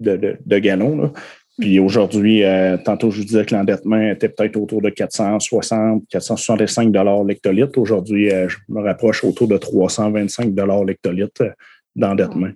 de, 0.00 0.36
de, 0.44 0.58
galons. 0.58 1.12
Puis 1.58 1.78
aujourd'hui, 1.78 2.42
tantôt 2.84 3.10
je 3.10 3.18
vous 3.18 3.26
disais 3.26 3.44
que 3.44 3.54
l'endettement 3.54 4.00
était 4.00 4.30
peut-être 4.30 4.56
autour 4.56 4.80
de 4.80 4.88
460, 4.88 6.04
465 6.08 6.92
l'hectolitre. 7.26 7.78
Aujourd'hui, 7.78 8.30
je 8.30 8.56
me 8.68 8.82
rapproche 8.82 9.22
autour 9.22 9.48
de 9.48 9.58
325 9.58 10.54
l'hectolitre 10.86 11.54
d'endettement. 11.94 12.48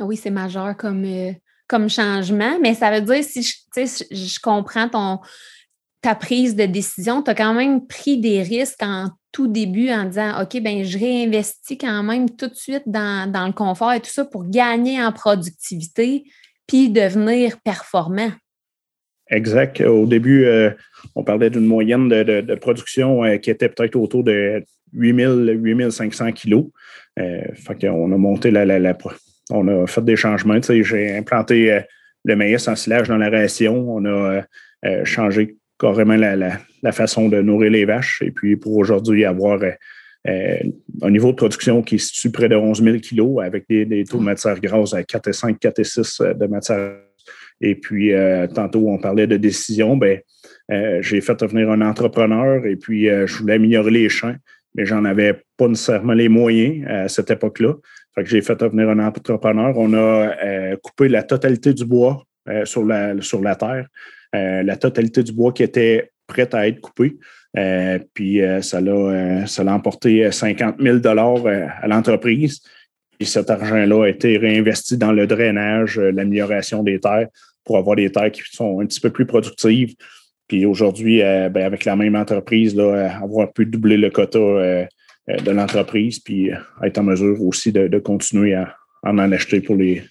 Ah 0.00 0.04
oui, 0.04 0.16
c'est 0.16 0.30
majeur 0.30 0.76
comme, 0.76 1.04
euh, 1.04 1.32
comme 1.68 1.88
changement, 1.88 2.58
mais 2.60 2.74
ça 2.74 2.90
veut 2.90 3.04
dire, 3.04 3.22
si 3.22 3.42
je, 3.42 4.04
je 4.10 4.40
comprends 4.40 4.88
ton, 4.88 5.20
ta 6.00 6.14
prise 6.14 6.56
de 6.56 6.66
décision, 6.66 7.22
tu 7.22 7.30
as 7.30 7.34
quand 7.34 7.54
même 7.54 7.86
pris 7.86 8.18
des 8.18 8.42
risques 8.42 8.82
en 8.82 9.08
tout 9.30 9.46
début 9.46 9.90
en 9.90 10.04
disant 10.04 10.42
OK, 10.42 10.60
ben 10.60 10.84
je 10.84 10.98
réinvestis 10.98 11.78
quand 11.78 12.02
même 12.02 12.30
tout 12.30 12.48
de 12.48 12.54
suite 12.54 12.84
dans, 12.86 13.30
le 13.32 13.52
confort 13.52 13.92
et 13.92 14.00
tout 14.00 14.10
ça 14.10 14.24
pour 14.24 14.48
gagner 14.48 15.02
en 15.02 15.12
productivité 15.12 16.24
puis 16.66 16.90
devenir 16.90 17.58
performant. 17.64 18.30
Exact. 19.30 19.80
Au 19.80 20.06
début, 20.06 20.44
euh, 20.44 20.70
on 21.14 21.24
parlait 21.24 21.50
d'une 21.50 21.66
moyenne 21.66 22.08
de, 22.08 22.54
production 22.56 23.24
euh, 23.24 23.36
qui 23.36 23.50
était 23.50 23.68
peut-être 23.68 23.96
autour 23.96 24.24
de 24.24 24.62
8000, 24.92 25.58
8500 25.62 26.32
kilos. 26.32 26.66
Euh, 27.18 27.42
on 27.84 28.12
a 28.12 28.16
monté 28.16 28.50
la, 28.50 28.64
la, 28.64 28.98
on 29.50 29.68
a 29.68 29.86
fait 29.86 30.04
des 30.04 30.16
changements. 30.16 30.58
J'ai 30.60 31.16
implanté 31.16 31.72
euh, 31.72 31.80
le 32.24 32.36
maïs 32.36 32.66
en 32.68 32.76
silage 32.76 33.08
dans 33.08 33.16
la 33.16 33.30
ration. 33.30 33.96
On 33.96 34.04
a 34.06 34.42
changé 35.04 35.56
carrément 35.78 36.16
la, 36.16 36.92
façon 36.92 37.28
de 37.28 37.40
nourrir 37.40 37.70
les 37.70 37.84
vaches. 37.84 38.22
Et 38.22 38.30
puis 38.30 38.56
pour 38.56 38.76
aujourd'hui, 38.76 39.24
avoir 39.24 39.60
un 40.26 41.10
niveau 41.10 41.32
de 41.32 41.36
production 41.36 41.82
qui 41.82 41.98
se 41.98 42.14
situe 42.14 42.30
près 42.30 42.48
de 42.48 42.56
11 42.56 42.82
000 42.82 42.98
kilos 42.98 43.42
avec 43.44 43.66
des, 43.68 44.04
taux 44.04 44.18
de 44.18 44.22
matière 44.22 44.58
grasse 44.58 44.94
à 44.94 45.02
4 45.02 45.28
et 45.28 45.32
5, 45.32 45.58
4 45.58 45.78
et 45.78 45.84
6 45.84 46.22
de 46.38 46.46
matière. 46.46 46.96
Et 47.60 47.74
puis, 47.74 48.12
tantôt, 48.54 48.88
on 48.88 48.98
parlait 48.98 49.26
de 49.26 49.36
décision. 49.36 49.96
Ben, 49.96 50.20
j'ai 51.00 51.20
fait 51.20 51.38
devenir 51.38 51.70
un 51.70 51.82
entrepreneur 51.82 52.64
et 52.64 52.76
puis 52.76 53.06
je 53.06 53.36
voulais 53.36 53.54
améliorer 53.54 53.90
les 53.90 54.08
champs 54.08 54.34
mais 54.74 54.84
j'en 54.84 55.04
avais 55.04 55.42
pas 55.56 55.68
nécessairement 55.68 56.12
les 56.12 56.28
moyens 56.28 56.86
à 56.88 57.08
cette 57.08 57.30
époque-là. 57.30 57.74
Fait 58.14 58.24
que 58.24 58.28
j'ai 58.28 58.42
fait 58.42 58.58
devenir 58.58 58.88
un 58.90 58.98
entrepreneur. 58.98 59.72
On 59.76 59.92
a 59.94 60.34
euh, 60.44 60.76
coupé 60.82 61.08
la 61.08 61.22
totalité 61.22 61.72
du 61.74 61.84
bois 61.84 62.24
euh, 62.48 62.64
sur, 62.64 62.84
la, 62.84 63.20
sur 63.20 63.40
la 63.40 63.56
terre, 63.56 63.88
euh, 64.34 64.62
la 64.62 64.76
totalité 64.76 65.22
du 65.22 65.32
bois 65.32 65.52
qui 65.52 65.62
était 65.62 66.10
prête 66.26 66.54
à 66.54 66.66
être 66.68 66.80
coupé. 67.54 68.00
puis 68.14 68.40
ça 68.60 68.80
l'a 68.80 69.46
ça 69.46 69.64
emporté 69.64 70.30
50 70.30 70.76
000 70.80 70.98
à 71.06 71.86
l'entreprise. 71.86 72.60
Et 73.20 73.24
cet 73.24 73.48
argent-là 73.50 74.04
a 74.04 74.08
été 74.08 74.36
réinvesti 74.36 74.96
dans 74.96 75.12
le 75.12 75.26
drainage, 75.26 75.98
l'amélioration 75.98 76.82
des 76.82 76.98
terres 76.98 77.28
pour 77.64 77.78
avoir 77.78 77.96
des 77.96 78.10
terres 78.10 78.30
qui 78.30 78.42
sont 78.50 78.80
un 78.80 78.86
petit 78.86 79.00
peu 79.00 79.10
plus 79.10 79.26
productives, 79.26 79.94
puis 80.46 80.66
aujourd'hui, 80.66 81.22
euh, 81.22 81.48
ben, 81.48 81.64
avec 81.64 81.84
la 81.84 81.96
même 81.96 82.16
entreprise, 82.16 82.74
là, 82.74 82.82
euh, 82.84 83.08
avoir 83.08 83.52
pu 83.52 83.66
doubler 83.66 83.96
le 83.96 84.10
quota 84.10 84.38
euh, 84.38 84.86
de 85.26 85.50
l'entreprise, 85.50 86.20
puis 86.20 86.50
être 86.82 86.98
en 86.98 87.04
mesure 87.04 87.42
aussi 87.42 87.72
de, 87.72 87.98
continuer 87.98 88.54
à, 88.54 88.76
en 89.02 89.18
acheter 89.18 89.60
pour 89.62 89.76
les, 89.76 90.02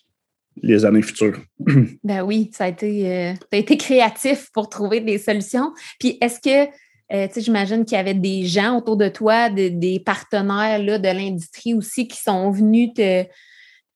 les 0.61 0.85
années 0.85 1.03
futures. 1.03 1.37
Ben 2.03 2.23
oui, 2.23 2.49
ça 2.51 2.65
a 2.65 2.67
été, 2.69 3.35
été 3.51 3.77
créatif 3.77 4.49
pour 4.53 4.69
trouver 4.69 5.01
des 5.01 5.19
solutions. 5.19 5.71
Puis 5.99 6.17
est-ce 6.19 6.39
que, 6.39 6.71
sais, 7.13 7.41
j'imagine 7.41 7.85
qu'il 7.85 7.97
y 7.97 7.99
avait 7.99 8.13
des 8.13 8.45
gens 8.45 8.77
autour 8.77 8.97
de 8.97 9.07
toi, 9.07 9.49
des 9.49 10.01
partenaires 10.05 10.79
là, 10.79 10.97
de 10.97 11.07
l'industrie 11.07 11.73
aussi 11.73 12.07
qui 12.07 12.19
sont 12.19 12.51
venus 12.51 12.89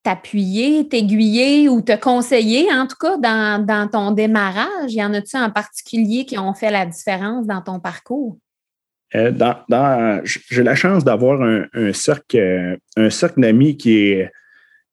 t'appuyer, 0.03 0.88
t'aiguiller 0.88 1.67
ou 1.67 1.81
te 1.81 1.95
conseiller, 1.97 2.71
en 2.71 2.88
tout 2.88 2.95
cas, 2.95 3.17
dans, 3.17 3.89
ton 3.91 4.12
démarrage? 4.12 4.93
Y 4.93 5.03
en 5.03 5.13
a-tu 5.13 5.36
en 5.36 5.50
particulier 5.50 6.25
qui 6.25 6.38
ont 6.38 6.53
fait 6.53 6.71
la 6.71 6.86
différence 6.86 7.45
dans 7.45 7.62
ton 7.62 7.79
parcours? 7.79 8.38
Euh, 9.15 9.31
j'ai 10.24 10.63
la 10.63 10.75
chance 10.75 11.03
d'avoir 11.03 11.41
un, 11.41 11.93
cercle, 11.93 12.77
un 12.95 13.09
cercle 13.09 13.41
d'amis 13.41 13.75
qui 13.75 14.12
est, 14.12 14.31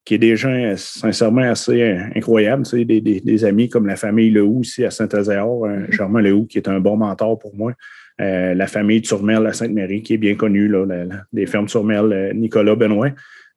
qui 0.05 0.15
est 0.15 0.19
des 0.19 0.37
gens 0.37 0.75
sincèrement 0.77 1.51
assez 1.51 1.83
incroyables. 2.15 2.65
des, 2.85 3.01
des, 3.01 3.45
amis 3.45 3.69
comme 3.69 3.87
la 3.87 3.97
famille 3.97 4.31
Lehoux 4.31 4.61
ici 4.63 4.85
à 4.85 4.91
Saint-Azéor, 4.91 5.67
mm-hmm. 5.67 5.93
Germain 5.93 6.21
Lehoux 6.21 6.47
qui 6.47 6.59
est 6.59 6.69
un 6.69 6.81
bon 6.81 6.97
mentor 6.97 7.39
pour 7.39 7.55
moi. 7.55 7.73
Euh, 8.21 8.55
la 8.55 8.67
famille 8.67 9.03
Turmel 9.03 9.47
à 9.47 9.53
Sainte-Marie 9.53 10.03
qui 10.03 10.15
est 10.15 10.19
bien 10.19 10.35
connue, 10.35 10.69
là, 10.69 10.87
des 11.33 11.47
fermes 11.47 11.67
Turmel, 11.67 12.13
euh, 12.13 12.33
Nicolas 12.33 12.77
Benoît. 12.77 13.11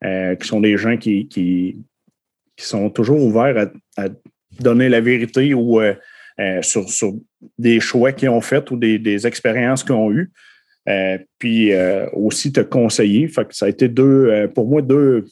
Euh, 0.03 0.35
qui 0.35 0.47
sont 0.47 0.61
des 0.61 0.77
gens 0.77 0.95
qui, 0.95 1.27
qui, 1.27 1.83
sont 2.55 2.91
toujours 2.91 3.23
ouverts 3.23 3.69
à, 3.97 4.07
donner 4.59 4.89
la 4.89 5.01
vérité 5.01 5.55
ou 5.55 5.81
euh, 5.81 5.95
euh, 6.39 6.61
sur, 6.61 7.13
des 7.57 7.79
choix 7.79 8.11
qu'ils 8.11 8.29
ont 8.29 8.41
faits 8.41 8.69
ou 8.69 8.77
des, 8.77 9.25
expériences 9.25 9.83
qu'ils 9.83 9.93
ont 9.93 10.11
eues. 10.11 10.31
puis 11.39 11.71
aussi 12.13 12.51
te 12.51 12.61
conseiller. 12.61 13.27
Fait 13.27 13.47
que 13.47 13.55
ça 13.55 13.65
a 13.65 13.69
été 13.69 13.87
deux, 13.87 14.47
pour 14.53 14.67
moi, 14.67 14.83
deux, 14.83 15.25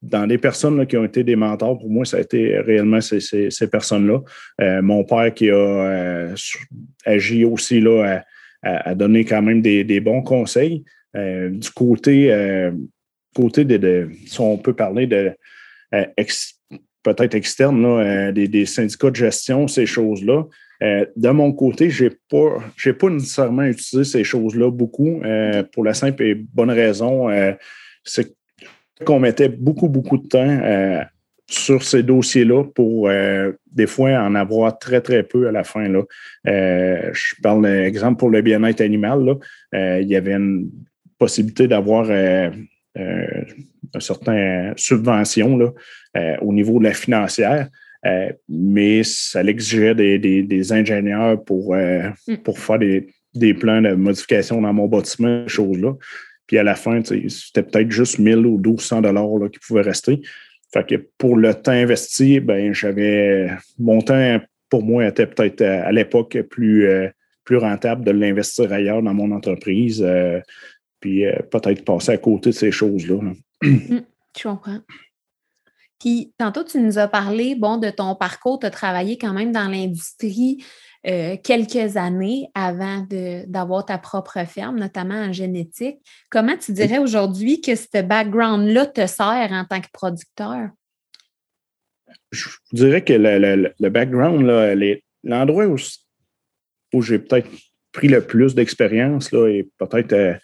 dans 0.00 0.26
les 0.26 0.38
personnes 0.38 0.86
qui 0.86 0.96
ont 0.96 1.04
été 1.04 1.24
des 1.24 1.36
mentors, 1.36 1.78
pour 1.78 1.90
moi, 1.90 2.04
ça 2.04 2.18
a 2.18 2.20
été 2.20 2.58
réellement 2.58 3.00
ces, 3.00 3.20
ces, 3.20 3.66
personnes-là. 3.68 4.20
mon 4.80 5.04
père 5.04 5.34
qui 5.34 5.50
a 5.50 6.34
agi 7.04 7.44
aussi 7.44 7.80
là, 7.80 8.22
à, 8.62 8.94
donner 8.94 9.24
quand 9.24 9.42
même 9.42 9.60
des, 9.60 9.82
des 9.84 10.00
bons 10.00 10.22
conseils. 10.22 10.84
du 11.14 11.70
côté 11.74 12.32
côté 13.34 13.64
de, 13.64 14.08
si 14.26 14.40
on 14.40 14.58
peut 14.58 14.74
parler 14.74 15.06
de 15.06 15.32
euh, 15.94 16.04
peut-être 17.02 17.34
externe, 17.34 17.84
euh, 17.84 18.32
des, 18.32 18.66
syndicats 18.66 19.10
de 19.10 19.16
gestion, 19.16 19.68
ces 19.68 19.86
choses-là. 19.86 20.44
Euh, 20.82 21.06
de 21.16 21.28
mon 21.30 21.52
côté, 21.52 21.90
je 21.90 22.04
n'ai 22.04 22.10
pas, 22.28 22.58
pas 22.98 23.10
nécessairement 23.10 23.64
utilisé 23.64 24.04
ces 24.04 24.24
choses-là 24.24 24.70
beaucoup 24.70 25.22
pour 25.72 25.84
la 25.84 25.94
simple 25.94 26.22
et 26.22 26.34
bonne 26.34 26.70
raison. 26.70 27.28
c'est 28.04 28.34
qu'on 29.04 29.20
mettait 29.20 29.48
beaucoup, 29.48 29.88
beaucoup 29.88 30.18
de 30.18 30.26
temps 30.26 31.06
sur 31.50 31.82
ces 31.82 32.02
dossiers-là 32.02 32.64
pour 32.74 33.08
des 33.08 33.86
fois 33.86 34.10
en 34.18 34.34
avoir 34.34 34.78
très, 34.78 35.00
très 35.00 35.22
peu 35.22 35.48
à 35.48 35.52
la 35.52 35.64
fin. 35.64 35.88
Là. 35.88 36.02
je 36.44 37.34
parle 37.42 37.62
d'exemple 37.62 38.18
pour 38.18 38.30
le 38.30 38.42
bien-être 38.42 38.80
animal. 38.80 39.24
Là. 39.24 39.98
il 40.00 40.08
y 40.08 40.16
avait 40.16 40.34
une 40.34 40.70
possibilité 41.18 41.68
d'avoir 41.68 42.08
euh, 42.98 43.44
une 43.94 44.00
certaine 44.00 44.74
subvention 44.76 45.56
là, 45.56 45.70
euh, 46.16 46.36
au 46.42 46.52
niveau 46.52 46.78
de 46.78 46.84
la 46.84 46.94
financière. 46.94 47.68
Euh, 48.06 48.30
mais 48.48 49.02
ça 49.02 49.42
exigeait 49.42 49.94
des, 49.94 50.72
ingénieurs 50.72 51.42
pour, 51.44 51.74
mm. 51.74 52.36
pour 52.44 52.58
faire 52.58 52.78
des, 52.78 53.54
plans 53.54 53.80
de 53.80 53.94
modification 53.94 54.60
dans 54.60 54.72
mon 54.72 54.88
bâtiment, 54.88 55.44
ces 55.46 55.54
choses-là. 55.54 55.94
Puis 56.48 56.58
à 56.58 56.64
la 56.64 56.74
fin, 56.74 57.00
c'était 57.04 57.62
peut-être 57.62 57.92
juste 57.92 58.18
1000 58.18 58.38
ou 58.38 58.58
1200 58.58 59.02
dollars 59.02 59.50
qui 59.52 59.60
pouvaient 59.60 59.82
rester. 59.82 60.20
Fait 60.72 60.84
que 60.84 60.96
pour 61.16 61.36
le 61.36 61.54
temps 61.54 61.70
investi, 61.70 62.40
ben 62.40 62.74
j'avais 62.74 63.48
mon 63.78 64.00
temps 64.00 64.40
pour 64.68 64.82
moi 64.82 65.06
était 65.06 65.26
peut-être 65.26 65.62
à, 65.62 65.92
l'époque 65.92 66.36
plus, 66.50 66.88
plus 67.44 67.56
rentable 67.56 68.04
de 68.04 68.10
l'investir 68.10 68.72
ailleurs 68.72 69.02
dans 69.02 69.14
mon 69.14 69.30
entreprise 69.30 70.04
puis 71.00 71.24
peut-être 71.50 71.84
passer 71.84 72.12
à 72.12 72.18
côté 72.18 72.50
de 72.50 72.54
ces 72.54 72.70
choses-là. 72.70 73.16
Mmh, 73.62 73.98
je 74.36 74.42
comprends. 74.42 74.80
Puis, 75.98 76.32
tantôt, 76.38 76.62
tu 76.62 76.80
nous 76.80 76.98
as 76.98 77.08
parlé, 77.08 77.54
bon, 77.56 77.76
de 77.76 77.90
ton 77.90 78.14
parcours. 78.14 78.60
Tu 78.60 78.66
as 78.66 78.70
travaillé 78.70 79.18
quand 79.18 79.32
même 79.32 79.52
dans 79.52 79.68
l'industrie 79.68 80.64
euh, 81.08 81.36
quelques 81.42 81.96
années 81.96 82.48
avant 82.54 83.06
d'avoir 83.46 83.86
ta 83.86 83.96
propre 83.96 84.44
ferme, 84.46 84.78
notamment 84.78 85.14
en 85.14 85.32
génétique. 85.32 85.96
Comment 86.30 86.56
tu 86.58 86.72
dirais 86.72 86.98
aujourd'hui 86.98 87.62
que 87.62 87.74
ce 87.74 88.02
background-là 88.02 88.86
te 88.86 89.06
sert 89.06 89.50
en 89.52 89.64
tant 89.64 89.80
que 89.80 89.88
producteur? 89.90 90.68
Je 92.30 92.48
dirais 92.72 93.02
que 93.02 93.14
le, 93.14 93.88
background, 93.88 94.46
l'endroit 95.24 95.66
où, 95.66 95.76
où 96.92 97.00
j'ai 97.00 97.18
peut-être 97.18 97.48
pris 97.92 98.08
le 98.08 98.20
plus 98.20 98.54
d'expérience 98.54 99.32
et 99.32 99.66
peut-être 99.78 100.12
euh, 100.12 100.34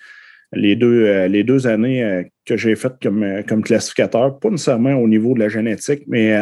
les 0.55 0.77
deux, 0.77 1.05
euh, 1.05 1.29
les 1.29 1.45
deux 1.45 1.67
années 1.67 2.31
que 2.47 2.57
j'ai 2.57 2.75
faites 2.75 3.03
comme, 3.03 3.43
comme 3.47 3.63
classificateur, 3.63 4.39
pas 4.39 4.49
nécessairement 4.49 4.95
au 4.95 5.09
niveau 5.09 5.35
de 5.35 5.41
la 5.41 5.51
génétique, 5.51 6.05
mais 6.07 6.35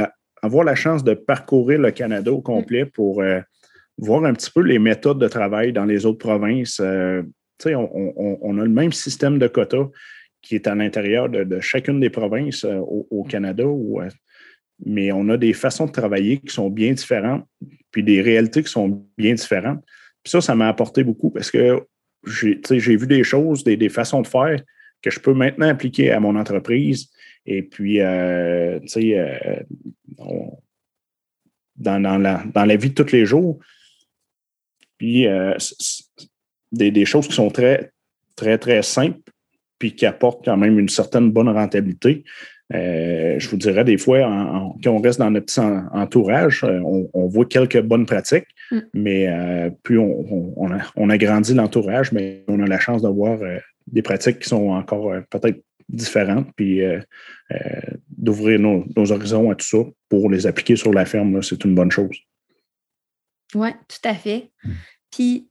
avoir 0.42 0.64
la 0.64 0.76
chance 0.76 1.02
de 1.02 1.14
parcourir 1.14 1.80
le 1.80 1.90
Canada 1.90 2.32
au 2.32 2.40
complet 2.40 2.84
pour 2.84 3.20
voir 3.98 4.24
un 4.24 4.32
petit 4.32 4.50
peu 4.50 4.62
les 4.62 4.78
méthodes 4.78 5.18
de 5.18 5.28
travail 5.28 5.72
dans 5.72 5.84
les 5.84 6.06
autres 6.06 6.18
provinces. 6.18 6.80
on, 6.80 8.58
a 8.58 8.64
le 8.64 8.68
même 8.68 8.92
système 8.92 9.38
de 9.38 9.46
quotas 9.46 9.88
qui 10.40 10.56
est 10.56 10.66
à 10.66 10.74
l'intérieur 10.74 11.28
de, 11.28 11.60
chacune 11.60 12.00
des 12.00 12.10
provinces 12.10 12.64
au, 12.64 13.24
Canada, 13.28 13.64
mais 14.84 15.12
on 15.12 15.28
a 15.28 15.36
des 15.36 15.52
façons 15.52 15.86
de 15.86 15.92
travailler 15.92 16.38
qui 16.38 16.52
sont 16.52 16.68
bien 16.68 16.92
différentes, 16.92 17.46
puis 17.92 18.02
des 18.02 18.20
réalités 18.20 18.62
qui 18.62 18.70
sont 18.70 19.06
bien 19.16 19.34
différentes. 19.34 19.84
Puis 20.22 20.30
ça, 20.30 20.40
ça 20.40 20.54
m'a 20.54 20.68
apporté 20.68 21.04
beaucoup 21.04 21.30
parce 21.30 21.50
que 21.50 21.80
j'ai 22.24 22.96
vu 22.96 23.06
des 23.06 23.24
choses, 23.24 23.64
des, 23.64 23.88
façons 23.88 24.22
de 24.22 24.26
faire 24.26 24.62
que 25.00 25.10
je 25.10 25.20
peux 25.20 25.34
maintenant 25.34 25.68
appliquer 25.68 26.12
à 26.12 26.20
mon 26.20 26.36
entreprise. 26.36 27.10
Et 27.44 27.62
puis, 27.62 28.00
euh, 28.00 28.78
tu 28.80 28.88
sais, 28.88 29.18
euh, 29.18 29.60
dans, 31.76 31.98
la, 31.98 32.44
dans 32.54 32.64
la 32.64 32.76
vie 32.76 32.90
de 32.90 33.02
tous 33.02 33.12
les 33.12 33.26
jours, 33.26 33.58
puis 35.02 35.26
euh, 35.26 35.54
des, 36.72 37.04
choses 37.04 37.26
qui 37.26 37.34
sont 37.34 37.50
très, 37.50 37.90
très, 38.36 38.58
très 38.58 38.82
simples, 38.82 39.20
puis 39.78 39.94
qui 39.94 40.06
apportent 40.06 40.44
quand 40.44 40.56
même 40.56 40.78
une 40.78 40.88
certaine 40.88 41.30
bonne 41.30 41.48
rentabilité. 41.48 42.24
je 42.70 43.48
vous 43.48 43.56
dirais, 43.56 43.84
des 43.84 43.98
fois, 43.98 44.20
quand 44.82 44.90
on 44.90 45.00
reste 45.00 45.18
dans 45.18 45.30
notre 45.30 45.60
entourage, 45.92 46.64
on 46.64 47.26
voit 47.26 47.46
quelques 47.46 47.82
bonnes 47.82 48.06
pratiques, 48.06 48.46
Mm. 48.72 48.80
Mais 48.94 49.28
euh, 49.28 49.70
plus 49.82 49.98
on, 49.98 51.10
agrandit 51.10 51.54
l'entourage, 51.54 52.12
mais 52.12 52.42
on 52.48 52.60
a 52.60 52.66
la 52.66 52.78
chance 52.78 53.02
d'avoir 53.02 53.40
euh, 53.42 53.58
des 53.86 54.02
pratiques 54.02 54.40
qui 54.40 54.48
sont 54.48 54.70
encore 54.70 55.12
euh, 55.12 55.20
peut-être 55.30 55.62
différentes, 55.88 56.48
puis 56.56 56.80
d'ouvrir 58.08 58.58
nos, 58.58 58.86
horizons 58.96 59.50
à 59.50 59.54
tout 59.54 59.66
ça 59.66 59.78
pour 60.08 60.30
les 60.30 60.46
appliquer 60.46 60.74
sur 60.74 60.90
la 60.90 61.04
ferme, 61.04 61.42
c'est 61.42 61.62
une 61.66 61.74
bonne 61.74 61.90
chose. 61.90 62.16
Oui, 63.54 63.70
tout 63.88 64.08
à 64.08 64.14
fait. 64.14 64.50
Puis 65.10 65.48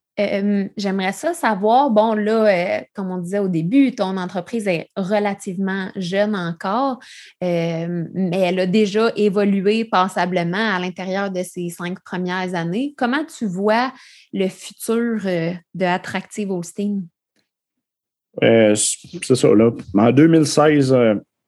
J'aimerais 0.77 1.13
ça 1.13 1.33
savoir, 1.33 1.89
bon, 1.89 2.13
là, 2.13 2.83
comme 2.93 3.11
on 3.11 3.17
disait 3.17 3.39
au 3.39 3.47
début, 3.47 3.95
ton 3.95 4.17
entreprise 4.17 4.67
est 4.67 4.89
relativement 4.95 5.89
jeune 5.95 6.35
encore, 6.35 6.99
mais 7.41 8.29
elle 8.31 8.59
a 8.59 8.65
déjà 8.65 9.11
évolué 9.15 9.85
passablement 9.85 10.75
à 10.75 10.79
l'intérieur 10.79 11.31
de 11.31 11.41
ces 11.43 11.69
cinq 11.69 12.03
premières 12.03 12.53
années. 12.55 12.93
Comment 12.97 13.25
tu 13.25 13.45
vois 13.45 13.93
le 14.33 14.47
futur 14.47 15.21
de 15.23 15.85
Attractive 15.85 16.51
Holstein? 16.51 17.03
c'est 18.41 19.35
ça, 19.35 19.47
là. 19.55 19.71
En 19.93 20.11
2016, 20.11 20.95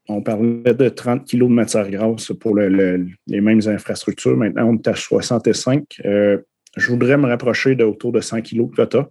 on 0.09 0.21
parlait 0.21 0.73
de 0.73 0.89
30 0.89 1.25
kg 1.25 1.39
de 1.39 1.45
matière 1.47 1.89
grasse 1.89 2.31
pour 2.39 2.57
les 2.57 3.41
mêmes 3.41 3.61
infrastructures. 3.67 4.35
Maintenant, 4.37 4.69
on 4.69 4.75
est 4.75 4.87
à 4.87 4.95
65 4.95 6.01
je 6.75 6.87
voudrais 6.89 7.17
me 7.17 7.27
rapprocher 7.27 7.75
de 7.75 7.83
autour 7.83 8.11
de 8.11 8.21
100 8.21 8.41
kg 8.41 8.69
de 8.69 8.75
quota. 8.75 9.09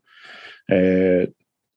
Euh, 0.70 1.26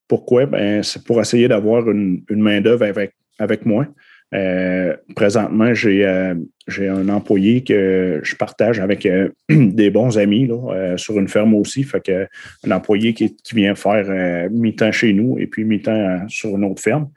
pourquoi? 0.07 0.45
Ben, 0.45 0.83
c'est 0.83 1.03
pour 1.03 1.19
essayer 1.19 1.47
d'avoir 1.47 1.89
une, 1.89 2.23
main-d'œuvre 2.29 2.85
avec, 2.85 3.13
avec 3.39 3.65
moi. 3.65 3.87
Euh, 4.33 4.95
présentement, 5.15 5.71
euh, 5.85 6.35
j'ai 6.67 6.87
un 6.87 7.09
employé 7.09 7.63
que 7.63 8.19
je 8.23 8.35
partage 8.35 8.79
avec 8.79 9.07
des 9.49 9.89
bons 9.89 10.17
amis 10.17 10.49
sur 10.97 11.19
une 11.19 11.27
ferme 11.27 11.53
aussi. 11.53 11.83
Fait 11.83 12.01
que 12.01 12.27
un 12.65 12.71
employé 12.71 13.13
qui, 13.13 13.35
vient 13.53 13.75
faire 13.75 14.49
mi-temps 14.51 14.91
chez 14.91 15.13
nous 15.13 15.37
et 15.39 15.47
puis 15.47 15.63
mi-temps 15.63 16.27
sur 16.27 16.55
une 16.57 16.65
autre 16.65 16.81
ferme. 16.81 17.09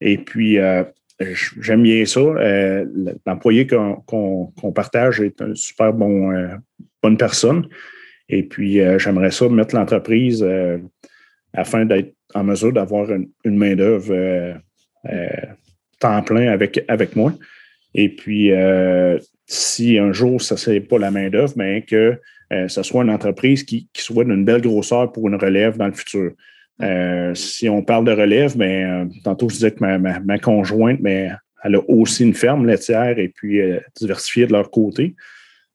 Et 0.00 0.18
puis, 0.18 0.58
j'aime 1.20 1.82
bien 1.82 2.04
ça. 2.04 2.20
L'employé 3.26 3.66
qu'on 3.66 4.72
partage 4.74 5.20
est 5.20 5.40
une 5.40 5.56
super 5.56 5.92
bon, 5.92 6.32
bonne 7.02 7.16
personne. 7.16 7.68
Et 8.28 8.42
puis, 8.42 8.80
euh, 8.80 8.98
j'aimerais 8.98 9.30
ça 9.30 9.48
mettre 9.48 9.74
l'entreprise 9.74 10.42
euh, 10.42 10.78
afin 11.52 11.84
d'être 11.84 12.14
en 12.34 12.44
mesure 12.44 12.72
d'avoir 12.72 13.10
une, 13.10 13.28
main-d'œuvre 13.44 14.12
euh, 14.12 14.54
temps 16.00 16.22
plein 16.22 16.48
avec, 16.48 16.82
avec 16.88 17.14
moi. 17.16 17.32
Et 17.94 18.08
puis, 18.08 18.50
si 19.46 19.98
un 19.98 20.12
jour, 20.12 20.42
ce 20.42 20.70
n'est 20.70 20.80
pas 20.80 20.98
la 20.98 21.12
main-d'œuvre, 21.12 21.52
mais 21.54 21.82
que 21.82 22.18
ce 22.50 22.82
soit 22.82 23.04
une 23.04 23.10
entreprise 23.10 23.62
qui, 23.62 23.88
soit 23.96 24.24
d'une 24.24 24.44
belle 24.44 24.62
grosseur 24.62 25.12
pour 25.12 25.28
une 25.28 25.36
relève 25.36 25.76
dans 25.76 25.86
le 25.86 25.92
futur. 25.92 26.32
Si 27.34 27.68
on 27.68 27.82
parle 27.82 28.04
de 28.04 28.12
relève, 28.12 28.56
mais 28.56 28.84
tantôt 29.22 29.48
je 29.48 29.54
disais 29.54 29.70
que 29.70 29.84
ma, 29.84 30.38
conjointe, 30.38 31.00
mais 31.00 31.30
elle 31.62 31.76
a 31.76 31.80
aussi 31.88 32.24
une 32.24 32.34
ferme 32.34 32.66
laitière 32.66 33.18
et 33.18 33.28
puis 33.28 33.60
diversifiée 33.96 34.46
de 34.46 34.52
leur 34.52 34.70
côté. 34.70 35.14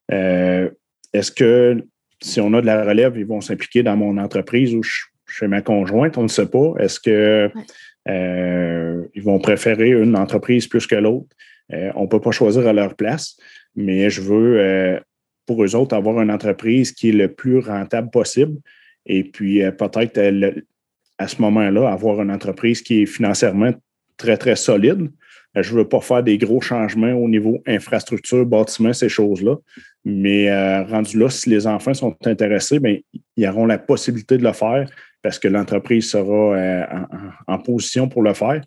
Est-ce 0.10 1.32
que 1.32 1.84
si 2.22 2.42
on 2.42 2.54
a 2.54 2.62
de 2.62 2.66
la 2.66 2.84
relève, 2.84 3.18
ils 3.18 3.26
vont 3.26 3.42
s'impliquer 3.42 3.84
dans 3.84 3.96
mon 3.96 4.18
entreprise 4.18 4.76
ou 4.76 4.82
chez 5.28 5.48
ma 5.48 5.62
conjointe, 5.62 6.18
on 6.18 6.24
ne 6.24 6.28
sait 6.28 6.48
pas. 6.48 6.74
Est-ce 6.80 7.00
qu'ils 7.00 7.52
euh, 8.10 9.04
vont 9.18 9.40
préférer 9.40 9.92
une 9.92 10.18
entreprise 10.18 10.68
plus 10.68 10.88
que 10.88 10.96
l'autre? 10.96 11.30
Euh, 11.72 11.92
on 11.96 12.04
ne 12.04 12.08
peut 12.08 12.20
pas 12.20 12.32
choisir 12.32 12.68
à 12.68 12.74
leur 12.74 12.96
place, 12.96 13.38
mais 13.76 14.10
je 14.10 14.22
veux, 14.22 14.60
euh, 14.60 15.00
pour 15.46 15.64
eux 15.64 15.76
autres, 15.76 15.96
avoir 15.96 16.22
une 16.22 16.32
entreprise 16.32 16.92
qui 16.92 17.10
est 17.10 17.14
le 17.14 17.32
plus 17.32 17.60
rentable 17.60 18.10
possible. 18.10 18.58
Et 19.06 19.24
puis, 19.24 19.62
peut-être 19.78 20.20
à 21.20 21.28
ce 21.28 21.42
moment-là, 21.42 21.92
avoir 21.92 22.22
une 22.22 22.32
entreprise 22.32 22.82
qui 22.82 23.04
est 23.04 23.06
financièrement 23.06 23.72
très, 24.18 24.38
très 24.38 24.56
solide. 24.56 25.12
Je 25.56 25.74
ne 25.74 25.80
veux 25.80 25.88
pas 25.88 26.00
faire 26.00 26.24
des 26.24 26.38
gros 26.38 26.62
changements 26.62 27.12
au 27.12 27.28
niveau 27.28 27.62
infrastructure, 27.68 28.46
bâtiment, 28.46 28.94
ces 28.94 29.10
choses-là. 29.10 29.56
Mais 30.06 30.50
euh, 30.50 30.84
rendu 30.84 31.20
là, 31.20 31.30
si 31.30 31.50
les 31.50 31.68
enfants 31.68 31.94
sont 31.94 32.16
intéressés, 32.26 32.80
bien, 32.80 32.98
ils 33.36 33.48
auront 33.48 33.66
la 33.66 33.78
possibilité 33.78 34.38
de 34.38 34.44
le 34.44 34.54
faire 34.54 34.90
parce 35.22 35.38
que 35.38 35.50
l'entreprise 35.50 36.10
sera 36.10 36.56
euh, 36.56 36.86
en, 37.48 37.58
position 37.60 38.08
pour 38.08 38.24
le 38.24 38.34
faire. 38.34 38.62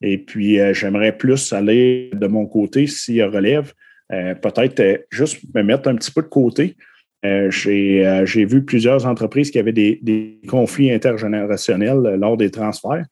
Et 0.00 0.16
puis, 0.16 0.60
euh, 0.60 0.72
j'aimerais 0.72 1.16
plus 1.16 1.52
aller 1.52 2.10
de 2.14 2.26
mon 2.26 2.46
côté, 2.46 2.86
s'il 2.86 3.22
relève, 3.24 3.72
peut-être 4.08 5.04
juste 5.10 5.42
me 5.54 5.62
mettre 5.62 5.86
un 5.90 5.94
petit 5.96 6.10
peu 6.10 6.22
de 6.22 6.28
côté. 6.28 6.76
J'ai 7.22 8.44
vu 8.44 8.64
plusieurs 8.64 9.06
entreprises 9.06 9.50
qui 9.50 9.58
avaient 9.58 9.72
des, 9.72 9.98
des, 10.02 10.40
conflits 10.48 10.92
intergénérationnels 10.92 12.16
lors 12.18 12.36
des 12.36 12.50
transferts. 12.50 13.04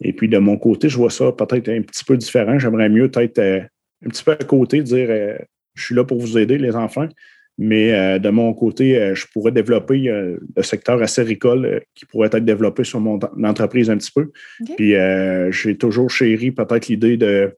Et 0.00 0.12
puis, 0.12 0.28
de 0.28 0.38
mon 0.38 0.56
côté, 0.56 0.88
je 0.88 0.96
vois 0.96 1.10
ça 1.10 1.32
peut-être 1.32 1.68
un 1.68 1.82
petit 1.82 2.04
peu 2.04 2.16
différent. 2.16 2.58
J'aimerais 2.58 2.88
mieux 2.88 3.10
être 3.14 3.40
un 3.40 4.08
petit 4.08 4.22
peu 4.22 4.32
à 4.32 4.36
côté, 4.36 4.82
dire 4.82 5.08
je 5.74 5.84
suis 5.84 5.94
là 5.94 6.04
pour 6.04 6.18
vous 6.18 6.36
aider, 6.36 6.58
les 6.58 6.76
enfants. 6.76 7.08
Mais 7.60 7.92
euh, 7.92 8.18
de 8.20 8.30
mon 8.30 8.54
côté, 8.54 8.96
euh, 8.96 9.14
je 9.16 9.26
pourrais 9.32 9.50
développer 9.50 10.08
euh, 10.08 10.38
le 10.56 10.62
secteur 10.62 11.02
acéricole 11.02 11.82
qui 11.94 12.06
pourrait 12.06 12.28
être 12.32 12.44
développé 12.44 12.84
sur 12.84 13.00
mon 13.00 13.18
entreprise 13.44 13.90
un 13.90 13.96
petit 13.96 14.12
peu. 14.12 14.30
Puis 14.76 14.94
j'ai 15.50 15.76
toujours 15.76 16.08
chéri 16.10 16.52
peut-être 16.52 16.86
l'idée 16.86 17.16
de 17.16 17.52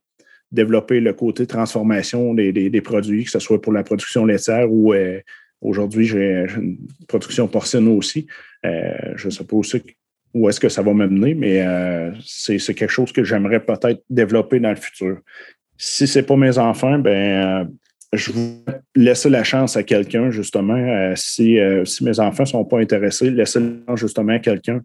développer 0.53 1.01
le 1.01 1.13
côté 1.13 1.47
transformation 1.47 2.35
des, 2.35 2.81
produits, 2.81 3.25
que 3.25 3.31
ce 3.31 3.39
soit 3.39 3.61
pour 3.61 3.73
la 3.73 3.85
production 3.85 4.25
laitière 4.25 4.73
ou 4.73 4.95
aujourd'hui, 5.61 6.07
j'ai 6.07 6.47
une 6.57 6.79
production 7.09 7.49
porcine 7.49 7.89
aussi. 7.89 8.27
je 8.63 9.27
ne 9.27 9.31
sais 9.31 9.45
pas 9.45 9.57
aussi 9.57 9.83
où 10.33 10.49
est-ce 10.49 10.61
que 10.61 10.69
ça 10.69 10.83
va 10.83 10.93
m'amener, 10.93 11.35
mais 11.35 11.65
c'est 12.25 12.75
quelque 12.75 12.91
chose 12.91 13.13
que 13.13 13.25
j'aimerais 13.25 13.61
peut-être 13.61 14.03
développer 14.09 14.61
dans 14.61 14.71
le 14.71 14.77
futur. 14.77 15.19
Si 15.77 16.07
ce 16.07 16.19
n'est 16.19 16.25
pas 16.25 16.37
mes 16.37 16.59
enfants, 16.59 16.99
ben 16.99 17.69
je 18.13 18.33
vais 18.33 18.81
laisser 18.97 19.31
la 19.31 19.45
chance 19.45 19.77
à 19.77 19.83
quelqu'un, 19.83 20.31
justement, 20.31 20.75
euh, 20.75 21.13
si, 21.15 21.59
euh, 21.59 21.85
si, 21.85 22.05
mes 22.05 22.19
enfants 22.19 22.43
ne 22.43 22.49
sont 22.49 22.65
pas 22.65 22.81
intéressés, 22.81 23.31
laisser 23.31 23.61
la 23.61 23.71
chance 23.87 24.01
justement 24.01 24.33
à 24.33 24.39
quelqu'un 24.41 24.81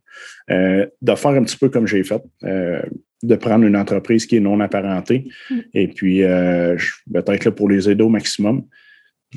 euh, 0.51 0.85
de 1.01 1.15
faire 1.15 1.31
un 1.31 1.43
petit 1.43 1.57
peu 1.57 1.69
comme 1.69 1.87
j'ai 1.87 2.03
fait, 2.03 2.21
de 2.43 3.35
prendre 3.35 3.65
une 3.65 3.75
entreprise 3.75 4.27
qui 4.27 4.37
est 4.37 4.41
non 4.41 4.59
apparentée 4.59 5.27
mm. 5.49 5.59
et 5.73 5.87
puis 5.87 6.19
je 6.19 6.93
vais 7.11 7.23
être 7.25 7.45
là 7.45 7.51
pour 7.51 7.69
les 7.69 7.89
aider 7.89 8.03
au 8.03 8.09
maximum. 8.09 8.63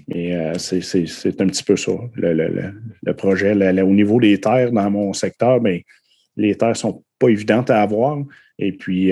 Mais 0.09 0.53
c'est 0.59 1.41
un 1.41 1.47
petit 1.47 1.65
peu 1.65 1.77
ça, 1.77 1.93
le, 2.15 3.13
projet. 3.13 3.53
au 3.83 3.95
niveau 3.95 4.21
des 4.21 4.41
terres 4.41 4.73
dans 4.73 4.91
mon 4.91 5.13
secteur, 5.13 5.61
mais 5.61 5.85
ben, 6.37 6.45
les 6.45 6.55
terres 6.55 6.77
sont 6.77 7.05
pas 7.19 7.29
évidente 7.29 7.71
à 7.71 7.83
avoir. 7.83 8.19
Et 8.59 8.73
puis, 8.73 9.11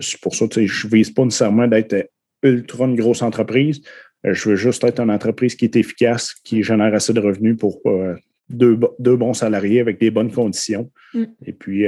c'est 0.00 0.20
pour 0.20 0.34
ça 0.34 0.46
que 0.46 0.66
je 0.66 0.86
ne 0.86 0.92
vise 0.92 1.10
pas 1.10 1.24
nécessairement 1.24 1.66
d'être 1.66 2.10
ultra 2.42 2.84
une 2.84 2.96
grosse 2.96 3.22
entreprise. 3.22 3.80
Je 4.24 4.48
veux 4.48 4.56
juste 4.56 4.84
être 4.84 5.00
une 5.00 5.10
entreprise 5.10 5.54
qui 5.54 5.66
est 5.66 5.76
efficace, 5.76 6.34
qui 6.44 6.62
génère 6.62 6.94
assez 6.94 7.12
de 7.12 7.20
revenus 7.20 7.56
pour 7.56 7.80
deux, 8.50 8.76
bons 9.16 9.34
salariés 9.34 9.80
avec 9.80 9.98
des 9.98 10.10
bonnes 10.10 10.32
conditions. 10.32 10.90
Mm. 11.14 11.24
Et 11.46 11.52
puis, 11.52 11.86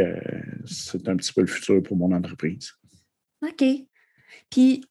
c'est 0.64 1.08
un 1.08 1.16
petit 1.16 1.32
peu 1.32 1.42
le 1.42 1.46
futur 1.46 1.82
pour 1.82 1.96
mon 1.96 2.12
entreprise. 2.12 2.72
OK. 3.42 3.64
Puis, 4.50 4.82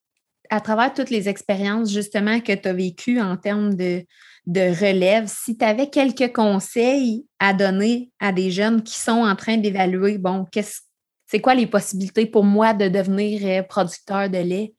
à 0.56 0.62
travers 0.62 0.94
toutes 0.94 1.10
les 1.10 1.28
expériences 1.28 1.92
justement 1.92 2.40
que 2.40 2.54
tu 2.54 2.68
as 2.68 2.74
vécues 2.74 3.20
en 3.20 3.36
termes 3.36 3.76
de, 3.76 4.06
de 4.48 4.62
relève, 4.62 5.26
si 5.28 5.58
tu 5.58 5.66
avais 5.66 5.90
quelques 5.90 6.34
conseils 6.34 7.26
à 7.40 7.54
donner 7.54 8.12
à 8.20 8.32
des 8.32 8.52
jeunes 8.52 8.82
qui 8.82 8.98
sont 8.98 9.24
en 9.24 9.36
train 9.36 9.58
d'évaluer, 9.58 10.18
bon, 10.18 10.46
qu'est-ce 10.52 10.82
c'est 11.28 11.42
quoi 11.42 11.56
les 11.56 11.66
possibilités 11.66 12.28
pour 12.28 12.44
moi 12.44 12.74
de 12.74 12.88
devenir 12.88 13.42
euh, 13.44 13.64
producteur 13.64 14.30
de 14.30 14.38
lait? 14.38 14.74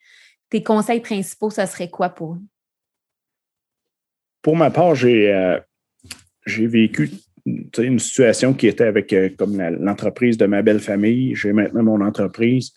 Tes 0.48 0.62
conseils 0.62 1.00
principaux, 1.00 1.50
ce 1.50 1.66
serait 1.66 1.90
quoi 1.90 2.08
pour 2.08 2.34
eux? 2.34 2.42
Pour 4.42 4.56
ma 4.56 4.70
part, 4.70 4.94
j'ai 4.94 5.32
euh, 5.32 5.58
vécu 6.46 7.10
une 7.44 7.98
situation 7.98 8.54
qui 8.54 8.68
était 8.68 8.84
avec 8.84 9.12
euh, 9.12 9.28
comme 9.36 9.60
l'entreprise 9.80 10.38
de 10.38 10.46
ma 10.46 10.62
belle 10.62 10.78
famille. 10.78 11.34
J'ai 11.34 11.52
maintenant 11.52 11.82
mon 11.82 12.00
entreprise 12.00 12.72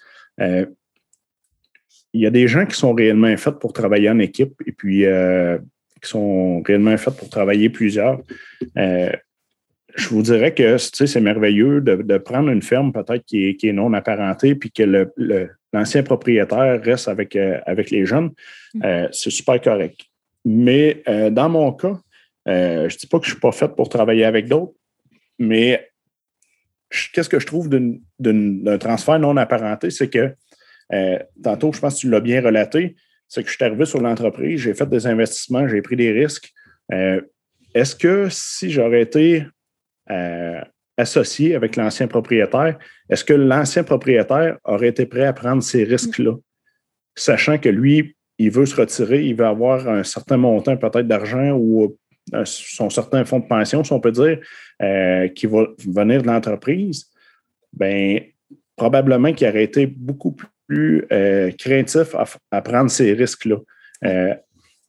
il 2.13 2.21
y 2.21 2.25
a 2.25 2.31
des 2.31 2.47
gens 2.47 2.65
qui 2.65 2.75
sont 2.75 2.93
réellement 2.93 3.35
faits 3.37 3.59
pour 3.59 3.73
travailler 3.73 4.09
en 4.09 4.19
équipe 4.19 4.53
et 4.65 4.71
puis 4.71 5.05
euh, 5.05 5.57
qui 6.01 6.09
sont 6.09 6.61
réellement 6.63 6.97
faits 6.97 7.15
pour 7.17 7.29
travailler 7.29 7.69
plusieurs. 7.69 8.19
Euh, 8.77 9.11
je 9.95 10.09
vous 10.09 10.21
dirais 10.21 10.53
que 10.53 10.77
c'est 10.77 11.19
merveilleux 11.19 11.81
de, 11.81 12.17
prendre 12.17 12.49
une 12.49 12.61
ferme 12.61 12.93
peut-être 12.93 13.25
qui 13.25 13.57
est, 13.61 13.73
non 13.73 13.93
apparentée 13.93 14.55
puis 14.55 14.71
que 14.71 15.07
l'ancien 15.73 16.03
propriétaire 16.03 16.81
reste 16.81 17.07
avec, 17.07 17.35
euh, 17.35 17.59
avec 17.65 17.91
les 17.91 18.05
jeunes. 18.05 18.31
Mm. 18.75 19.07
c'est 19.11 19.31
super 19.31 19.59
correct. 19.61 20.01
Mais 20.45 21.03
dans 21.31 21.49
mon 21.49 21.73
cas, 21.73 21.99
je 22.45 22.83
ne 22.83 22.97
dis 22.97 23.07
pas 23.07 23.19
que 23.19 23.25
je 23.25 23.31
ne 23.31 23.33
suis 23.33 23.41
pas 23.41 23.51
fait 23.51 23.75
pour 23.75 23.89
travailler 23.89 24.25
avec 24.25 24.47
d'autres, 24.47 24.73
mais 25.37 25.89
qu'est-ce 27.13 27.29
que 27.29 27.39
je 27.39 27.45
trouve 27.45 27.69
d'un 27.69 28.77
transfert 28.77 29.19
non 29.19 29.35
apparenté, 29.37 29.89
c'est 29.89 30.09
que 30.09 30.33
euh, 30.93 31.19
tantôt, 31.43 31.71
je 31.71 31.79
pense 31.79 31.95
que 31.95 31.99
tu 32.01 32.09
l'as 32.09 32.19
bien 32.19 32.41
relaté, 32.41 32.95
c'est 33.27 33.43
que 33.43 33.49
je 33.49 33.55
suis 33.55 33.63
arrivé 33.63 33.85
sur 33.85 34.01
l'entreprise, 34.01 34.61
j'ai 34.61 34.73
fait 34.73 34.89
des 34.89 35.05
investissements, 35.05 35.67
j'ai 35.67 35.81
pris 35.81 35.95
des 35.95 36.11
risques. 36.11 36.51
Euh, 36.91 37.21
est-ce 37.75 37.95
que 37.95 38.27
si 38.29 38.71
j'aurais 38.71 39.01
été 39.01 39.45
euh, 40.09 40.61
associé 40.97 41.55
avec 41.55 41.75
l'ancien 41.75 42.07
propriétaire, 42.07 42.77
est-ce 43.09 43.23
que 43.23 43.33
l'ancien 43.33 43.83
propriétaire 43.83 44.57
aurait 44.63 44.87
été 44.87 45.05
prêt 45.05 45.25
à 45.25 45.33
prendre 45.33 45.61
ces 45.61 45.83
risques-là, 45.83 46.33
sachant 47.15 47.59
que 47.59 47.69
lui, 47.69 48.15
il 48.39 48.49
veut 48.49 48.65
se 48.65 48.75
retirer, 48.75 49.23
il 49.23 49.35
veut 49.35 49.45
avoir 49.45 49.87
un 49.87 50.03
certain 50.03 50.37
montant 50.37 50.75
peut-être 50.77 51.07
d'argent 51.07 51.51
ou 51.51 51.97
son 52.45 52.89
certain 52.89 53.25
fonds 53.25 53.39
de 53.39 53.47
pension, 53.47 53.83
si 53.83 53.91
on 53.91 53.99
peut 53.99 54.11
dire, 54.11 54.39
qui 55.35 55.45
va 55.45 55.67
venir 55.87 56.21
de 56.21 56.27
l'entreprise, 56.27 57.11
bien, 57.73 58.21
probablement 58.75 59.33
qu'il 59.33 59.47
aurait 59.47 59.63
été 59.63 59.87
beaucoup 59.87 60.31
plus 60.31 60.47
plus 60.69 61.03
euh, 61.11 61.51
craintif 61.57 62.15
à, 62.51 62.61
prendre 62.61 62.91
ces 62.91 63.13
risques-là. 63.13 63.57
Euh, 64.05 64.35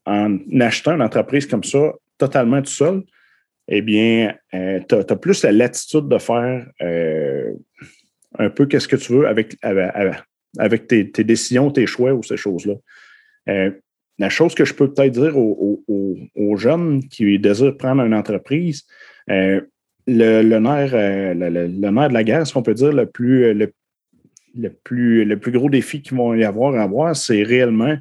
en 0.07 0.39
achetant 0.61 0.95
une 0.95 1.03
entreprise 1.03 1.47
comme 1.47 1.65
ça, 1.65 1.93
totalement 2.19 2.61
tout 2.61 2.71
seul, 2.71 3.03
eh 3.69 3.81
bien, 3.81 4.35
euh, 4.55 4.81
tu 4.87 4.95
as, 4.95 5.17
plus 5.17 5.43
la 5.43 5.53
latitude 5.53 6.09
de 6.09 6.19
faire 6.19 6.67
un 8.39 8.51
peu 8.51 8.67
qu'est-ce 8.67 8.89
que 8.89 8.97
tu 8.97 9.13
veux 9.13 9.27
avec, 9.27 9.57
avec, 10.59 10.87
tes, 10.87 11.05
décisions, 11.25 11.71
tes 11.71 11.87
choix 11.87 12.13
ou 12.13 12.23
ces 12.23 12.37
choses-là. 12.37 12.75
la 14.19 14.29
chose 14.29 14.55
que 14.55 14.65
je 14.65 14.75
peux 14.75 14.93
peut-être 14.93 15.13
dire 15.13 15.37
aux, 15.37 16.57
jeunes 16.57 17.03
qui 17.09 17.39
désirent 17.39 17.77
prendre 17.77 18.03
une 18.03 18.15
entreprise, 18.15 18.87
le, 19.29 20.59
nerf, 20.59 20.91
de 20.93 22.15
la 22.15 22.25
guerre, 22.25 22.47
ce 22.47 22.53
qu'on 22.53 22.63
peut 22.63 22.75
dire, 22.75 22.93
le 22.93 23.07
plus, 23.07 23.73
le 24.57 24.71
plus, 24.71 25.25
le 25.25 25.39
plus 25.39 25.53
gros 25.53 25.71
défi 25.71 26.03
qu'ils 26.03 26.17
vont 26.17 26.35
y 26.35 26.45
avoir 26.45 26.75
à 26.75 26.83
avoir, 26.83 27.17
c'est 27.17 27.43
réellement 27.43 27.97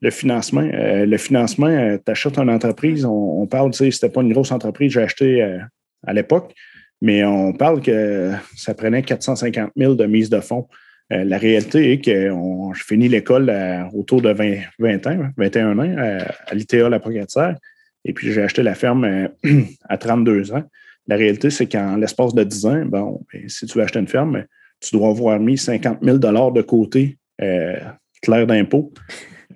le 0.00 0.10
financement. 0.10 0.68
Euh, 0.72 1.06
le 1.06 1.16
financement, 1.16 1.66
euh, 1.66 1.98
tu 2.04 2.10
achètes 2.10 2.38
une 2.38 2.50
entreprise, 2.50 3.04
on, 3.04 3.46
parle, 3.46 3.70
tu 3.72 3.78
sais, 3.78 3.90
c'était 3.90 4.08
pas 4.08 4.22
une 4.22 4.32
grosse 4.32 4.52
entreprise 4.52 4.92
j'ai 4.92 5.02
acheté 5.02 5.42
euh, 5.42 5.58
à 6.06 6.12
l'époque, 6.12 6.54
mais 7.02 7.24
on 7.24 7.52
parle 7.52 7.82
que 7.82 8.32
ça 8.56 8.74
prenait 8.74 9.02
450 9.02 9.72
000 9.76 9.94
de 9.94 10.06
mise 10.06 10.30
de 10.30 10.40
fonds. 10.40 10.68
la 11.10 11.38
réalité 11.38 11.92
est 11.92 12.00
que 12.00 12.30
je 12.74 12.84
finis 12.84 13.08
l'école 13.08 13.52
autour 13.94 14.22
de 14.22 14.30
20, 14.30 14.60
20, 14.78 15.06
ans, 15.06 15.18
21 15.36 15.78
ans 15.78 15.96
à, 15.98 16.54
l'ITA 16.54 16.88
La 16.88 17.00
Pocatière, 17.00 17.56
et 18.04 18.12
puis 18.12 18.32
j'ai 18.32 18.42
acheté 18.42 18.62
la 18.62 18.74
ferme 18.74 19.28
à 19.88 19.98
32 19.98 20.52
ans. 20.52 20.64
La 21.06 21.16
réalité, 21.16 21.50
c'est 21.50 21.66
qu'en 21.66 21.96
l'espace 21.96 22.34
de 22.34 22.44
10 22.44 22.66
ans, 22.66 22.84
bon, 22.84 23.24
ben, 23.32 23.48
si 23.48 23.66
tu 23.66 23.78
veux 23.78 23.84
acheter 23.84 23.98
une 23.98 24.08
ferme, 24.08 24.44
tu 24.80 24.96
dois 24.96 25.10
avoir 25.10 25.38
mis 25.38 25.58
50 25.58 25.98
000 26.02 26.18
de 26.18 26.62
côté, 26.62 27.18
euh, 27.40 27.78
clair 28.22 28.46
d'impôt, 28.46 28.92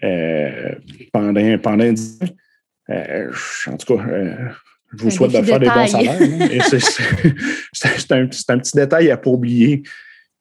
euh, 0.03 0.75
pendant, 1.13 1.59
pendant 1.59 1.93
10 1.93 2.21
ans. 2.23 2.27
Euh, 2.91 3.33
en 3.67 3.77
tout 3.77 3.97
cas, 3.97 4.05
je 4.97 5.03
vous 5.03 5.11
souhaite 5.11 5.33
de 5.33 5.43
faire 5.43 5.59
des 5.59 5.69
bons 5.69 5.87
salaires. 5.87 6.19
c'est 7.73 8.13
un, 8.13 8.23
un, 8.25 8.59
petit 8.59 8.77
détail 8.77 9.11
à 9.11 9.17
ne 9.17 9.21
pas 9.21 9.31
oublier. 9.31 9.83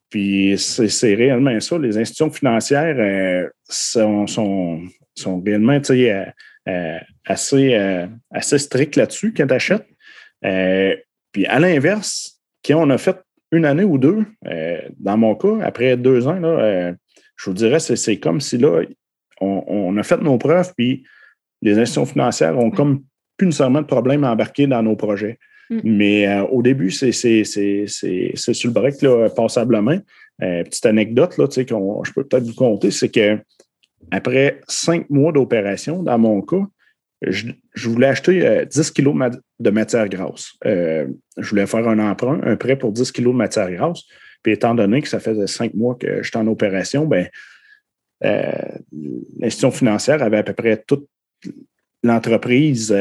Puis 0.10 0.56
c'est 0.58 1.16
réellement 1.16 1.60
ça. 1.60 1.78
Les 1.80 1.98
institutions 1.98 2.30
financières 2.30 3.50
sont, 3.68 4.28
sont, 4.28 4.82
sont, 5.16 5.42
réellement 5.42 5.80
assez, 7.26 7.88
assez 8.32 8.58
strictes 8.60 8.98
là-dessus 8.98 9.34
quand 9.36 9.48
tu 9.48 9.54
achètes. 9.54 9.88
puis 11.32 11.46
à 11.48 11.60
l'inverse, 11.60 12.42
quand 12.64 12.86
on 12.86 12.90
a 12.90 12.98
fait 12.98 13.18
une 13.54 13.66
année 13.66 13.84
ou 13.84 14.00
deux, 14.00 14.26
euh, 14.48 14.80
dans 15.00 15.16
mon 15.16 15.36
cas, 15.36 15.60
après 15.62 15.96
deux 15.96 16.28
ans, 16.28 16.40
là, 16.40 16.48
euh, 16.48 16.94
je 17.38 17.50
vous 17.50 17.56
dirais, 17.56 17.80
c'est 17.80 18.18
comme 18.18 18.42
si 18.42 18.58
là, 18.58 18.82
on, 19.40 19.96
a 19.98 20.04
fait 20.04 20.22
nos 20.22 20.38
preuves, 20.38 20.74
puis 20.76 21.04
les 21.62 21.78
institutions 21.78 22.06
financières 22.06 22.58
ont 22.58 22.72
comme 22.72 23.04
plus 23.38 23.48
nécessairement 23.48 23.82
de 23.82 23.88
problème 23.88 24.24
à 24.24 24.32
embarquer 24.32 24.66
dans 24.66 24.82
nos 24.82 24.96
projets. 24.96 25.38
Mm. 25.70 25.80
Mais 25.84 26.28
euh, 26.28 26.44
au 26.46 26.64
début, 26.64 26.90
c'est 26.90 27.12
sur 27.12 27.48
le 27.48 28.72
break, 28.72 29.02
là, 29.02 29.30
passablement. 29.30 30.00
petite 30.40 30.86
anecdote 30.86 31.38
là, 31.38 31.48
que 31.48 31.62
je 31.62 32.14
peux 32.14 32.24
peut-être 32.24 32.44
vous 32.44 32.56
conter, 32.56 32.90
c'est 32.90 33.10
que 33.10 33.38
après 34.12 34.62
cinq 34.68 35.10
mois 35.10 35.32
d'opération, 35.32 36.02
dans 36.02 36.18
mon 36.18 36.42
cas, 36.42 36.66
je, 37.28 37.90
voulais 37.90 38.08
acheter 38.08 38.66
10 38.66 38.80
euh, 38.80 38.94
kilos 38.94 39.16
de 39.60 39.70
matière 39.70 40.08
grasse. 40.10 40.54
Euh, 40.66 41.08
je 41.38 41.50
voulais 41.50 41.68
faire 41.68 41.88
un 41.88 42.00
emprunt, 42.00 42.40
un 42.44 42.56
prêt 42.56 42.76
pour 42.76 42.92
10 42.92 43.12
kilos 43.12 43.34
de 43.34 43.38
matière 43.38 43.72
grasse. 43.72 44.04
Puis 44.42 44.54
étant 44.54 44.76
donné 44.76 45.02
que 45.02 45.08
ça 45.08 45.20
faisait 45.20 45.48
cinq 45.48 45.74
mois 45.74 45.96
que 45.96 46.22
j'étais 46.22 46.38
en 46.38 46.48
opération, 46.48 47.06
ben, 47.06 47.28
euh, 48.26 48.52
l'institution 49.40 49.72
financière 49.72 50.22
avait 50.22 50.38
à 50.38 50.44
peu 50.44 50.54
près 50.54 50.84
toute 50.86 51.08
l'entreprise 52.04 52.94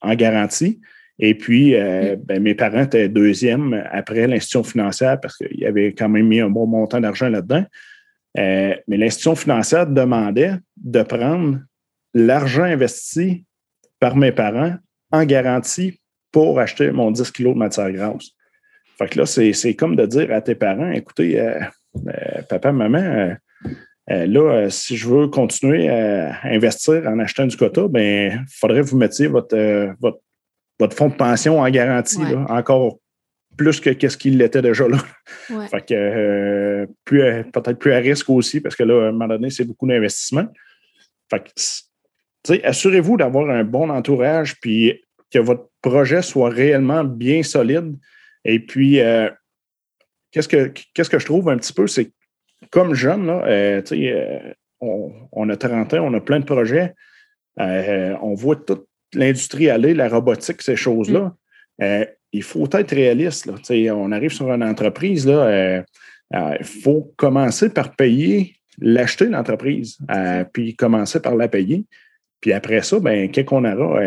en 0.00 0.14
garantie. 0.14 0.80
Et 1.20 1.36
puis, 1.36 1.74
ben, 1.74 2.42
mes 2.42 2.56
parents 2.56 2.82
étaient 2.82 3.08
deuxième 3.08 3.84
après 3.92 4.26
l'institution 4.26 4.64
financière 4.64 5.20
parce 5.20 5.36
qu'il 5.36 5.64
avait 5.64 5.92
quand 5.92 6.08
même 6.08 6.26
mis 6.26 6.40
un 6.40 6.50
bon 6.50 6.66
montant 6.66 7.00
d'argent 7.00 7.28
là-dedans. 7.28 7.64
mais 8.34 8.82
l'institution 8.88 9.36
financière 9.36 9.86
demandait 9.86 10.56
de 10.76 11.02
prendre 11.04 11.60
l'argent 12.14 12.62
investi 12.62 13.44
par 14.00 14.16
mes 14.16 14.32
parents 14.32 14.74
en 15.10 15.24
garantie 15.24 16.00
pour 16.32 16.58
acheter 16.58 16.90
mon 16.90 17.10
10 17.10 17.30
kg 17.30 17.52
de 17.52 17.58
matière 17.58 17.92
grasse. 17.92 18.30
Fait 18.98 19.08
que 19.08 19.18
là, 19.18 19.26
c'est 19.26 19.74
comme 19.74 19.96
de 19.96 20.06
dire 20.06 20.32
à 20.32 20.40
tes 20.40 20.54
parents, 20.54 20.90
écoutez, 20.90 21.40
euh, 21.40 21.60
euh, 22.08 22.42
papa, 22.48 22.72
maman, 22.72 23.34
euh, 24.10 24.26
là, 24.26 24.70
si 24.70 24.96
je 24.96 25.08
veux 25.08 25.28
continuer 25.28 25.88
à 25.88 26.38
investir 26.44 27.02
en 27.06 27.18
achetant 27.18 27.46
du 27.46 27.56
quota, 27.56 27.88
ben, 27.88 28.44
il 28.46 28.54
faudrait 28.60 28.80
que 28.82 28.86
vous 28.86 28.98
mettiez 28.98 29.26
votre, 29.26 29.56
votre, 30.00 30.96
fonds 30.96 31.08
de 31.08 31.14
pension 31.14 31.60
en 31.60 31.70
garantie, 31.70 32.20
encore 32.48 32.98
plus 33.56 33.80
que 33.80 34.08
ce 34.08 34.16
qu'il 34.16 34.40
était 34.42 34.62
déjà 34.62 34.86
là. 34.86 34.98
Fait 35.68 35.84
que 35.86 36.86
peut-être 37.06 37.78
plus 37.78 37.92
à 37.92 37.98
risque 37.98 38.28
aussi, 38.28 38.60
parce 38.60 38.76
que 38.76 38.82
là, 38.82 39.06
à 39.06 39.08
un 39.08 39.12
moment 39.12 39.28
donné, 39.28 39.50
c'est 39.50 39.64
beaucoup 39.64 39.86
d'investissement. 39.86 40.46
Fait 41.30 41.40
que 41.40 41.50
assurez-vous 42.62 43.16
d'avoir 43.16 43.50
un 43.50 43.64
bon 43.64 43.90
entourage, 43.90 44.60
puis 44.60 45.00
que 45.30 45.38
votre 45.38 45.68
projet 45.82 46.22
soit 46.22 46.48
réellement 46.48 47.04
bien 47.04 47.42
solide. 47.42 47.96
Et 48.44 48.60
puis, 48.60 49.00
euh, 49.00 49.28
qu'est-ce, 50.30 50.48
que, 50.48 50.72
qu'est-ce 50.94 51.10
que 51.10 51.18
je 51.18 51.26
trouve 51.26 51.48
un 51.48 51.56
petit 51.56 51.72
peu, 51.72 51.86
c'est 51.86 52.10
comme 52.70 52.94
jeune, 52.94 53.26
là, 53.26 53.44
euh, 53.46 53.82
euh, 53.92 54.52
on, 54.80 55.48
a 55.48 55.56
30 55.56 55.94
ans, 55.94 56.06
on 56.06 56.14
a 56.14 56.20
plein 56.20 56.40
de 56.40 56.44
projets, 56.44 56.94
on 57.58 58.34
voit 58.34 58.56
toute 58.56 58.86
l'industrie 59.14 59.70
aller, 59.70 59.94
la 59.94 60.08
robotique, 60.08 60.62
ces 60.62 60.76
choses-là. 60.76 61.34
Mm. 61.78 62.04
il 62.32 62.42
faut 62.42 62.68
être 62.72 62.94
réaliste. 62.94 63.46
Là. 63.46 63.54
On 63.94 64.12
arrive 64.12 64.32
sur 64.32 64.52
une 64.52 64.62
entreprise, 64.62 65.26
il 65.26 66.64
faut 66.64 67.12
commencer 67.16 67.70
par 67.70 67.94
payer, 67.96 68.56
l'acheter 68.78 69.26
l'entreprise, 69.26 69.98
puis 70.52 70.74
commencer 70.74 71.20
par 71.20 71.36
la 71.36 71.48
payer. 71.48 71.84
Puis 72.44 72.52
après 72.52 72.82
ça, 72.82 73.00
ben, 73.00 73.30
qu'est-ce 73.30 73.46
qu'on 73.46 73.64
aura? 73.64 74.02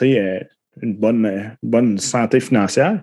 une 0.00 0.94
bonne, 0.94 1.56
bonne 1.62 1.98
santé 1.98 2.40
financière, 2.40 3.02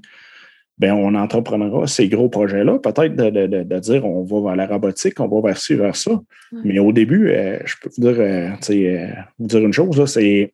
ben, 0.79 0.93
on 0.93 1.13
entreprendra 1.13 1.85
ces 1.85 2.09
gros 2.09 2.27
projets-là. 2.27 2.79
Peut-être 2.79 3.15
de, 3.15 3.79
dire 3.79 4.03
on 4.03 4.23
va 4.23 4.49
vers 4.49 4.55
la 4.55 4.65
robotique, 4.65 5.19
on 5.19 5.27
va 5.27 5.49
vers 5.49 5.59
ci, 5.59 5.75
vers 5.75 5.95
ça. 5.95 6.19
Mais 6.63 6.79
au 6.79 6.91
début, 6.91 7.29
euh, 7.29 7.59
je 7.65 7.75
peux 7.79 7.91
vous 7.95 8.01
dire, 8.01 8.19
euh, 8.19 8.49
euh, 8.71 9.07
vous 9.37 9.45
dire 9.45 9.59
une 9.59 9.73
chose, 9.73 10.03
c'est 10.11 10.51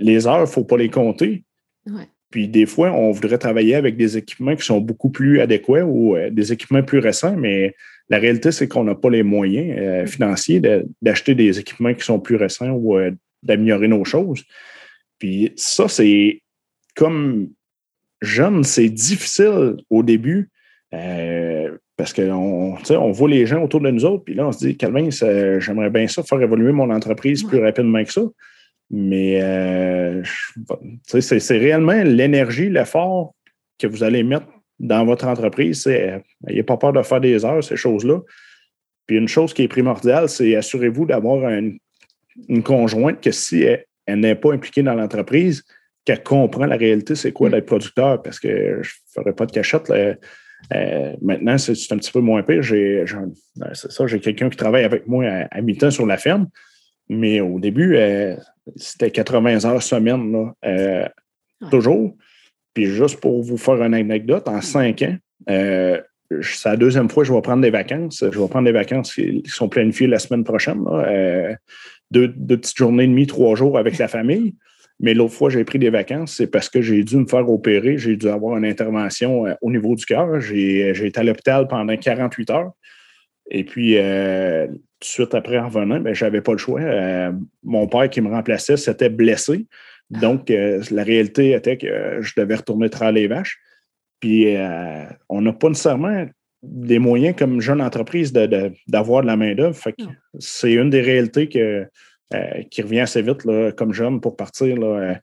les 0.00 0.26
heures, 0.26 0.38
il 0.38 0.40
ne 0.40 0.46
faut 0.46 0.64
pas 0.64 0.78
les 0.78 0.90
compter. 0.90 1.44
Puis 2.30 2.48
des 2.48 2.66
fois, 2.66 2.90
on 2.90 3.12
voudrait 3.12 3.38
travailler 3.38 3.76
avec 3.76 3.96
des 3.96 4.16
équipements 4.16 4.56
qui 4.56 4.66
sont 4.66 4.80
beaucoup 4.80 5.10
plus 5.10 5.40
adéquats 5.40 5.86
ou 5.86 6.16
des 6.32 6.52
équipements 6.52 6.82
plus 6.82 6.98
récents, 6.98 7.36
mais 7.36 7.76
la 8.10 8.18
réalité, 8.18 8.52
c'est 8.52 8.68
qu'on 8.68 8.84
n'a 8.84 8.94
pas 8.94 9.10
les 9.10 9.22
moyens 9.22 10.10
financiers 10.10 10.62
d'acheter 11.02 11.34
des 11.34 11.58
équipements 11.58 11.92
qui 11.92 12.04
sont 12.04 12.20
plus 12.20 12.36
récents 12.36 12.70
ou 12.70 12.96
d'améliorer 13.42 13.88
nos 13.88 14.04
choses. 14.04 14.44
Puis 15.18 15.52
ça, 15.56 15.88
c'est 15.88 16.40
comme 16.96 17.50
jeune, 18.20 18.64
c'est 18.64 18.88
difficile 18.88 19.76
au 19.90 20.02
début 20.02 20.50
euh, 20.94 21.76
parce 21.96 22.12
qu'on 22.12 22.76
on 22.90 23.12
voit 23.12 23.28
les 23.28 23.46
gens 23.46 23.62
autour 23.62 23.80
de 23.80 23.90
nous 23.90 24.04
autres, 24.04 24.24
puis 24.24 24.34
là, 24.34 24.46
on 24.46 24.52
se 24.52 24.66
dit, 24.66 24.76
Calvin, 24.76 25.10
j'aimerais 25.10 25.90
bien 25.90 26.06
ça, 26.06 26.22
faire 26.22 26.40
évoluer 26.40 26.72
mon 26.72 26.90
entreprise 26.90 27.42
plus 27.42 27.60
rapidement 27.60 28.02
que 28.04 28.12
ça. 28.12 28.22
Mais 28.90 29.40
euh, 29.42 30.22
c'est 31.04 31.58
réellement 31.58 32.02
l'énergie, 32.04 32.70
l'effort 32.70 33.34
que 33.78 33.86
vous 33.86 34.02
allez 34.02 34.22
mettre 34.22 34.46
dans 34.78 35.04
votre 35.04 35.26
entreprise. 35.26 35.86
N'ayez 35.86 36.62
pas 36.62 36.76
peur 36.76 36.92
de 36.92 37.02
faire 37.02 37.20
des 37.20 37.44
heures, 37.44 37.62
ces 37.62 37.76
choses-là. 37.76 38.20
Puis 39.06 39.16
une 39.16 39.28
chose 39.28 39.54
qui 39.54 39.62
est 39.62 39.68
primordiale, 39.68 40.28
c'est 40.28 40.54
assurez-vous 40.54 41.06
d'avoir 41.06 41.50
une, 41.50 41.78
conjointe 42.62 43.20
que 43.20 43.30
si 43.32 43.62
elle, 43.62 43.84
elle 44.06 44.20
n'est 44.20 44.34
pas 44.34 44.52
impliquée 44.52 44.82
dans 44.82 44.94
l'entreprise, 44.94 45.64
qu'elle 46.04 46.22
comprend 46.22 46.66
la 46.66 46.76
réalité, 46.76 47.14
c'est 47.14 47.32
quoi 47.32 47.48
mm. 47.48 47.52
d'être 47.52 47.66
producteur, 47.66 48.22
parce 48.22 48.38
que 48.38 48.82
je 48.82 48.90
ne 48.90 49.22
ferai 49.22 49.32
pas 49.34 49.46
de 49.46 49.52
cachette. 49.52 49.90
Euh, 49.90 51.16
maintenant, 51.20 51.58
c'est 51.58 51.92
un 51.92 51.98
petit 51.98 52.12
peu 52.12 52.20
moins 52.20 52.42
pire. 52.42 52.62
J'ai 52.62 53.04
ben, 53.56 53.74
ça, 53.74 54.06
j'ai 54.06 54.20
quelqu'un 54.20 54.48
qui 54.48 54.56
travaille 54.56 54.84
avec 54.84 55.06
moi 55.06 55.24
à, 55.50 55.60
mi-temps 55.60 55.90
sur 55.90 56.06
la 56.06 56.16
ferme. 56.16 56.48
Mais 57.08 57.40
au 57.40 57.58
début, 57.58 57.96
euh, 57.96 58.36
c'était 58.76 59.10
80 59.10 59.64
heures 59.64 59.82
semaine, 59.82 60.52
euh, 60.64 61.08
toujours. 61.70 62.16
Juste 62.86 63.20
pour 63.20 63.42
vous 63.42 63.56
faire 63.56 63.82
une 63.82 63.94
anecdote, 63.94 64.48
en 64.48 64.60
cinq 64.60 65.02
ans, 65.02 65.16
c'est 65.46 66.68
la 66.68 66.76
deuxième 66.76 67.08
fois 67.08 67.22
que 67.22 67.28
je 67.28 67.32
vais 67.32 67.40
prendre 67.40 67.62
des 67.62 67.70
vacances. 67.70 68.22
Je 68.30 68.38
vais 68.38 68.48
prendre 68.48 68.66
des 68.66 68.72
vacances 68.72 69.14
qui 69.14 69.42
sont 69.46 69.68
planifiées 69.68 70.06
la 70.06 70.18
semaine 70.18 70.44
prochaine. 70.44 70.84
deux, 72.10 72.28
deux, 72.28 72.58
petites 72.58 72.76
journées 72.76 73.04
et 73.04 73.08
demie, 73.08 73.26
trois 73.26 73.54
jours 73.56 73.78
avec 73.78 73.98
la 73.98 74.08
famille. 74.08 74.54
Mais 75.00 75.14
l'autre 75.14 75.34
fois, 75.34 75.48
j'ai 75.48 75.64
pris 75.64 75.78
des 75.78 75.90
vacances, 75.90 76.34
c'est 76.36 76.48
parce 76.48 76.68
que 76.68 76.82
j'ai 76.82 77.04
dû 77.04 77.16
me 77.16 77.26
faire 77.26 77.48
opérer. 77.48 77.98
J'ai 77.98 78.16
dû 78.16 78.28
avoir 78.28 78.56
une 78.56 78.64
intervention 78.64 79.46
euh, 79.46 79.54
au 79.62 79.70
niveau 79.70 79.94
du 79.94 80.04
cœur. 80.04 80.40
J'ai 80.40 80.90
été 80.90 81.20
à 81.20 81.22
l'hôpital 81.22 81.68
pendant 81.68 81.96
48 81.96 82.50
heures. 82.50 82.72
Et 83.50 83.64
puis, 83.64 83.96
euh, 83.96 84.66
tout 84.66 84.74
de 84.74 85.04
suite 85.04 85.34
après, 85.34 85.58
en 85.58 85.68
revenant, 85.68 86.00
ben, 86.00 86.14
je 86.14 86.24
n'avais 86.24 86.40
pas 86.40 86.52
le 86.52 86.58
choix. 86.58 86.80
Euh, 86.80 87.32
mon 87.62 87.86
père 87.86 88.10
qui 88.10 88.20
me 88.20 88.28
remplaçait 88.28 88.76
s'était 88.76 89.08
blessé. 89.08 89.66
Donc, 90.10 90.48
la 90.48 91.04
réalité 91.04 91.52
était 91.52 91.76
que 91.76 92.18
je 92.20 92.32
devais 92.36 92.56
retourner 92.56 92.88
travailler 92.88 93.22
les 93.22 93.28
vaches. 93.28 93.58
Puis, 94.20 94.56
on 95.28 95.42
n'a 95.42 95.52
pas 95.52 95.68
nécessairement 95.68 96.26
des 96.62 96.98
moyens 96.98 97.36
comme 97.36 97.60
jeune 97.60 97.80
entreprise 97.80 98.32
d'avoir 98.32 99.22
de, 99.22 99.26
la 99.26 99.36
main-d'œuvre. 99.36 99.76
C'est 100.38 100.72
une 100.72 100.90
des 100.90 101.02
réalités 101.02 101.48
que 101.48 101.86
euh, 102.34 102.62
qui 102.70 102.82
revient 102.82 103.00
assez 103.00 103.22
vite 103.22 103.40
comme 103.74 103.94
jeune 103.94 104.20
pour 104.20 104.36
partir. 104.36 104.76
Euh, 104.82 105.14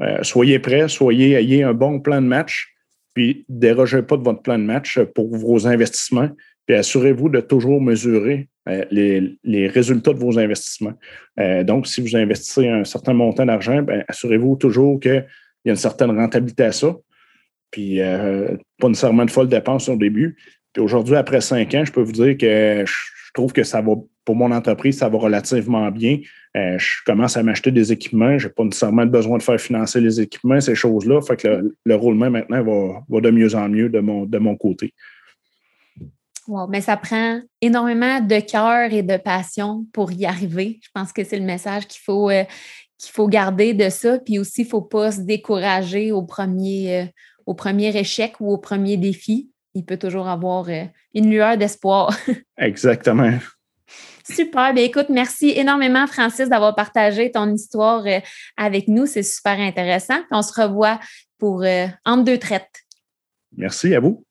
euh, 0.00 0.22
soyez 0.22 0.60
prêts, 0.60 0.86
soyez, 0.86 1.32
ayez 1.32 1.64
un 1.64 1.74
bon 1.74 1.98
plan 1.98 2.22
de 2.22 2.26
match, 2.28 2.72
puis 3.14 3.44
dérogez 3.48 4.02
pas 4.02 4.16
de 4.16 4.22
votre 4.22 4.42
plan 4.42 4.60
de 4.60 4.62
match 4.62 5.00
pour 5.12 5.36
vos 5.36 5.66
investissements, 5.66 6.30
puis 6.66 6.76
assurez-vous 6.76 7.28
de 7.28 7.40
toujours 7.40 7.80
mesurer 7.80 8.48
les, 8.90 9.68
résultats 9.68 10.12
de 10.12 10.18
vos 10.18 10.38
investissements. 10.38 10.94
donc, 11.64 11.88
si 11.88 12.00
vous 12.00 12.16
investissez 12.16 12.68
un 12.68 12.84
certain 12.84 13.12
montant 13.12 13.44
d'argent, 13.44 13.82
ben, 13.82 14.04
assurez-vous 14.06 14.56
toujours 14.56 15.00
qu'il 15.00 15.26
y 15.64 15.68
a 15.68 15.72
une 15.72 15.76
certaine 15.76 16.10
rentabilité 16.10 16.64
à 16.64 16.72
ça, 16.72 16.96
puis 17.72 17.98
pas 17.98 18.88
nécessairement 18.88 19.24
de 19.24 19.30
folle 19.30 19.48
dépense 19.48 19.88
au 19.88 19.96
début. 19.96 20.36
Puis 20.72 20.82
aujourd'hui, 20.82 21.16
après 21.16 21.40
cinq 21.40 21.74
ans, 21.74 21.84
je 21.84 21.92
peux 21.92 22.02
vous 22.02 22.12
dire 22.12 22.36
que 22.38 22.84
je 22.86 23.32
trouve 23.34 23.52
que 23.52 23.62
ça 23.62 23.80
va, 23.80 23.92
pour 24.24 24.36
mon 24.36 24.52
entreprise, 24.52 24.98
ça 24.98 25.08
va 25.08 25.18
relativement 25.18 25.90
bien. 25.90 26.18
Euh, 26.56 26.78
je 26.78 26.96
commence 27.04 27.36
à 27.36 27.42
m'acheter 27.42 27.70
des 27.70 27.92
équipements. 27.92 28.38
Je 28.38 28.46
n'ai 28.46 28.52
pas 28.52 28.64
nécessairement 28.64 29.06
besoin 29.06 29.38
de 29.38 29.42
faire 29.42 29.60
financer 29.60 30.00
les 30.00 30.20
équipements, 30.20 30.60
ces 30.60 30.74
choses-là. 30.74 31.20
Fait 31.22 31.36
que 31.36 31.74
le, 31.84 31.94
roulement 31.94 32.30
maintenant 32.30 32.62
va, 33.08 33.20
de 33.20 33.30
mieux 33.30 33.54
en 33.54 33.68
mieux 33.68 33.88
de 33.88 34.00
mon 34.00 34.56
côté. 34.56 34.92
Wow, 36.48 36.66
mais 36.68 36.80
ça 36.80 36.96
prend 36.96 37.40
énormément 37.60 38.20
de 38.20 38.40
cœur 38.40 38.92
et 38.92 39.02
de 39.02 39.16
passion 39.16 39.86
pour 39.92 40.10
y 40.12 40.26
arriver. 40.26 40.80
Je 40.82 40.88
pense 40.92 41.12
que 41.12 41.22
c'est 41.24 41.38
le 41.38 41.44
message 41.44 41.86
qu'il 41.86 42.00
faut, 42.02 42.30
euh, 42.30 42.44
qu'il 42.98 43.12
faut 43.12 43.28
garder 43.28 43.74
de 43.74 43.88
ça. 43.88 44.18
Puis 44.18 44.38
aussi, 44.38 44.62
il 44.62 44.64
ne 44.64 44.70
faut 44.70 44.82
pas 44.82 45.12
se 45.12 45.20
décourager 45.20 46.10
au 46.10 46.22
premier, 46.22 47.02
euh, 47.02 47.06
au 47.46 47.54
premier 47.54 47.96
échec 47.96 48.34
ou 48.40 48.52
au 48.52 48.58
premier 48.58 48.96
défi. 48.96 49.50
Il 49.74 49.84
peut 49.84 49.98
toujours 49.98 50.28
avoir 50.28 50.66
une 51.14 51.30
lueur 51.30 51.56
d'espoir. 51.56 52.14
Exactement. 52.58 53.38
Super. 54.24 54.72
Bien, 54.72 54.84
écoute, 54.84 55.08
merci 55.08 55.52
énormément, 55.56 56.06
Francis, 56.06 56.48
d'avoir 56.48 56.74
partagé 56.74 57.30
ton 57.30 57.52
histoire 57.52 58.06
euh, 58.06 58.20
avec 58.56 58.88
nous. 58.88 59.06
C'est 59.06 59.22
super 59.22 59.58
intéressant. 59.58 60.20
on 60.30 60.42
se 60.42 60.60
revoit 60.60 61.00
pour 61.38 61.62
euh, 61.62 61.86
Entre 62.04 62.24
deux 62.24 62.38
traites. 62.38 62.82
Merci 63.56 63.94
à 63.94 64.00
vous. 64.00 64.24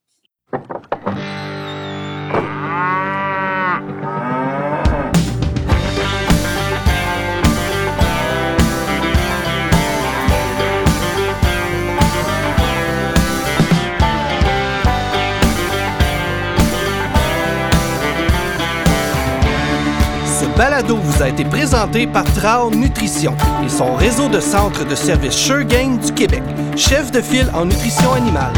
Balado 20.58 20.98
vous 20.98 21.24
a 21.24 21.30
été 21.30 21.44
présenté 21.44 22.08
par 22.08 22.24
Trao 22.34 22.72
Nutrition 22.72 23.36
et 23.66 23.70
son 23.70 23.96
réseau 23.96 24.28
de 24.30 24.40
centres 24.40 24.86
de 24.86 24.96
services 24.96 25.34
Sure 25.34 25.66
du 25.66 26.14
Québec, 26.14 26.44
chef 26.76 27.12
de 27.12 27.22
file 27.22 27.50
en 27.54 27.66
nutrition 27.66 28.14
animale. 28.14 28.54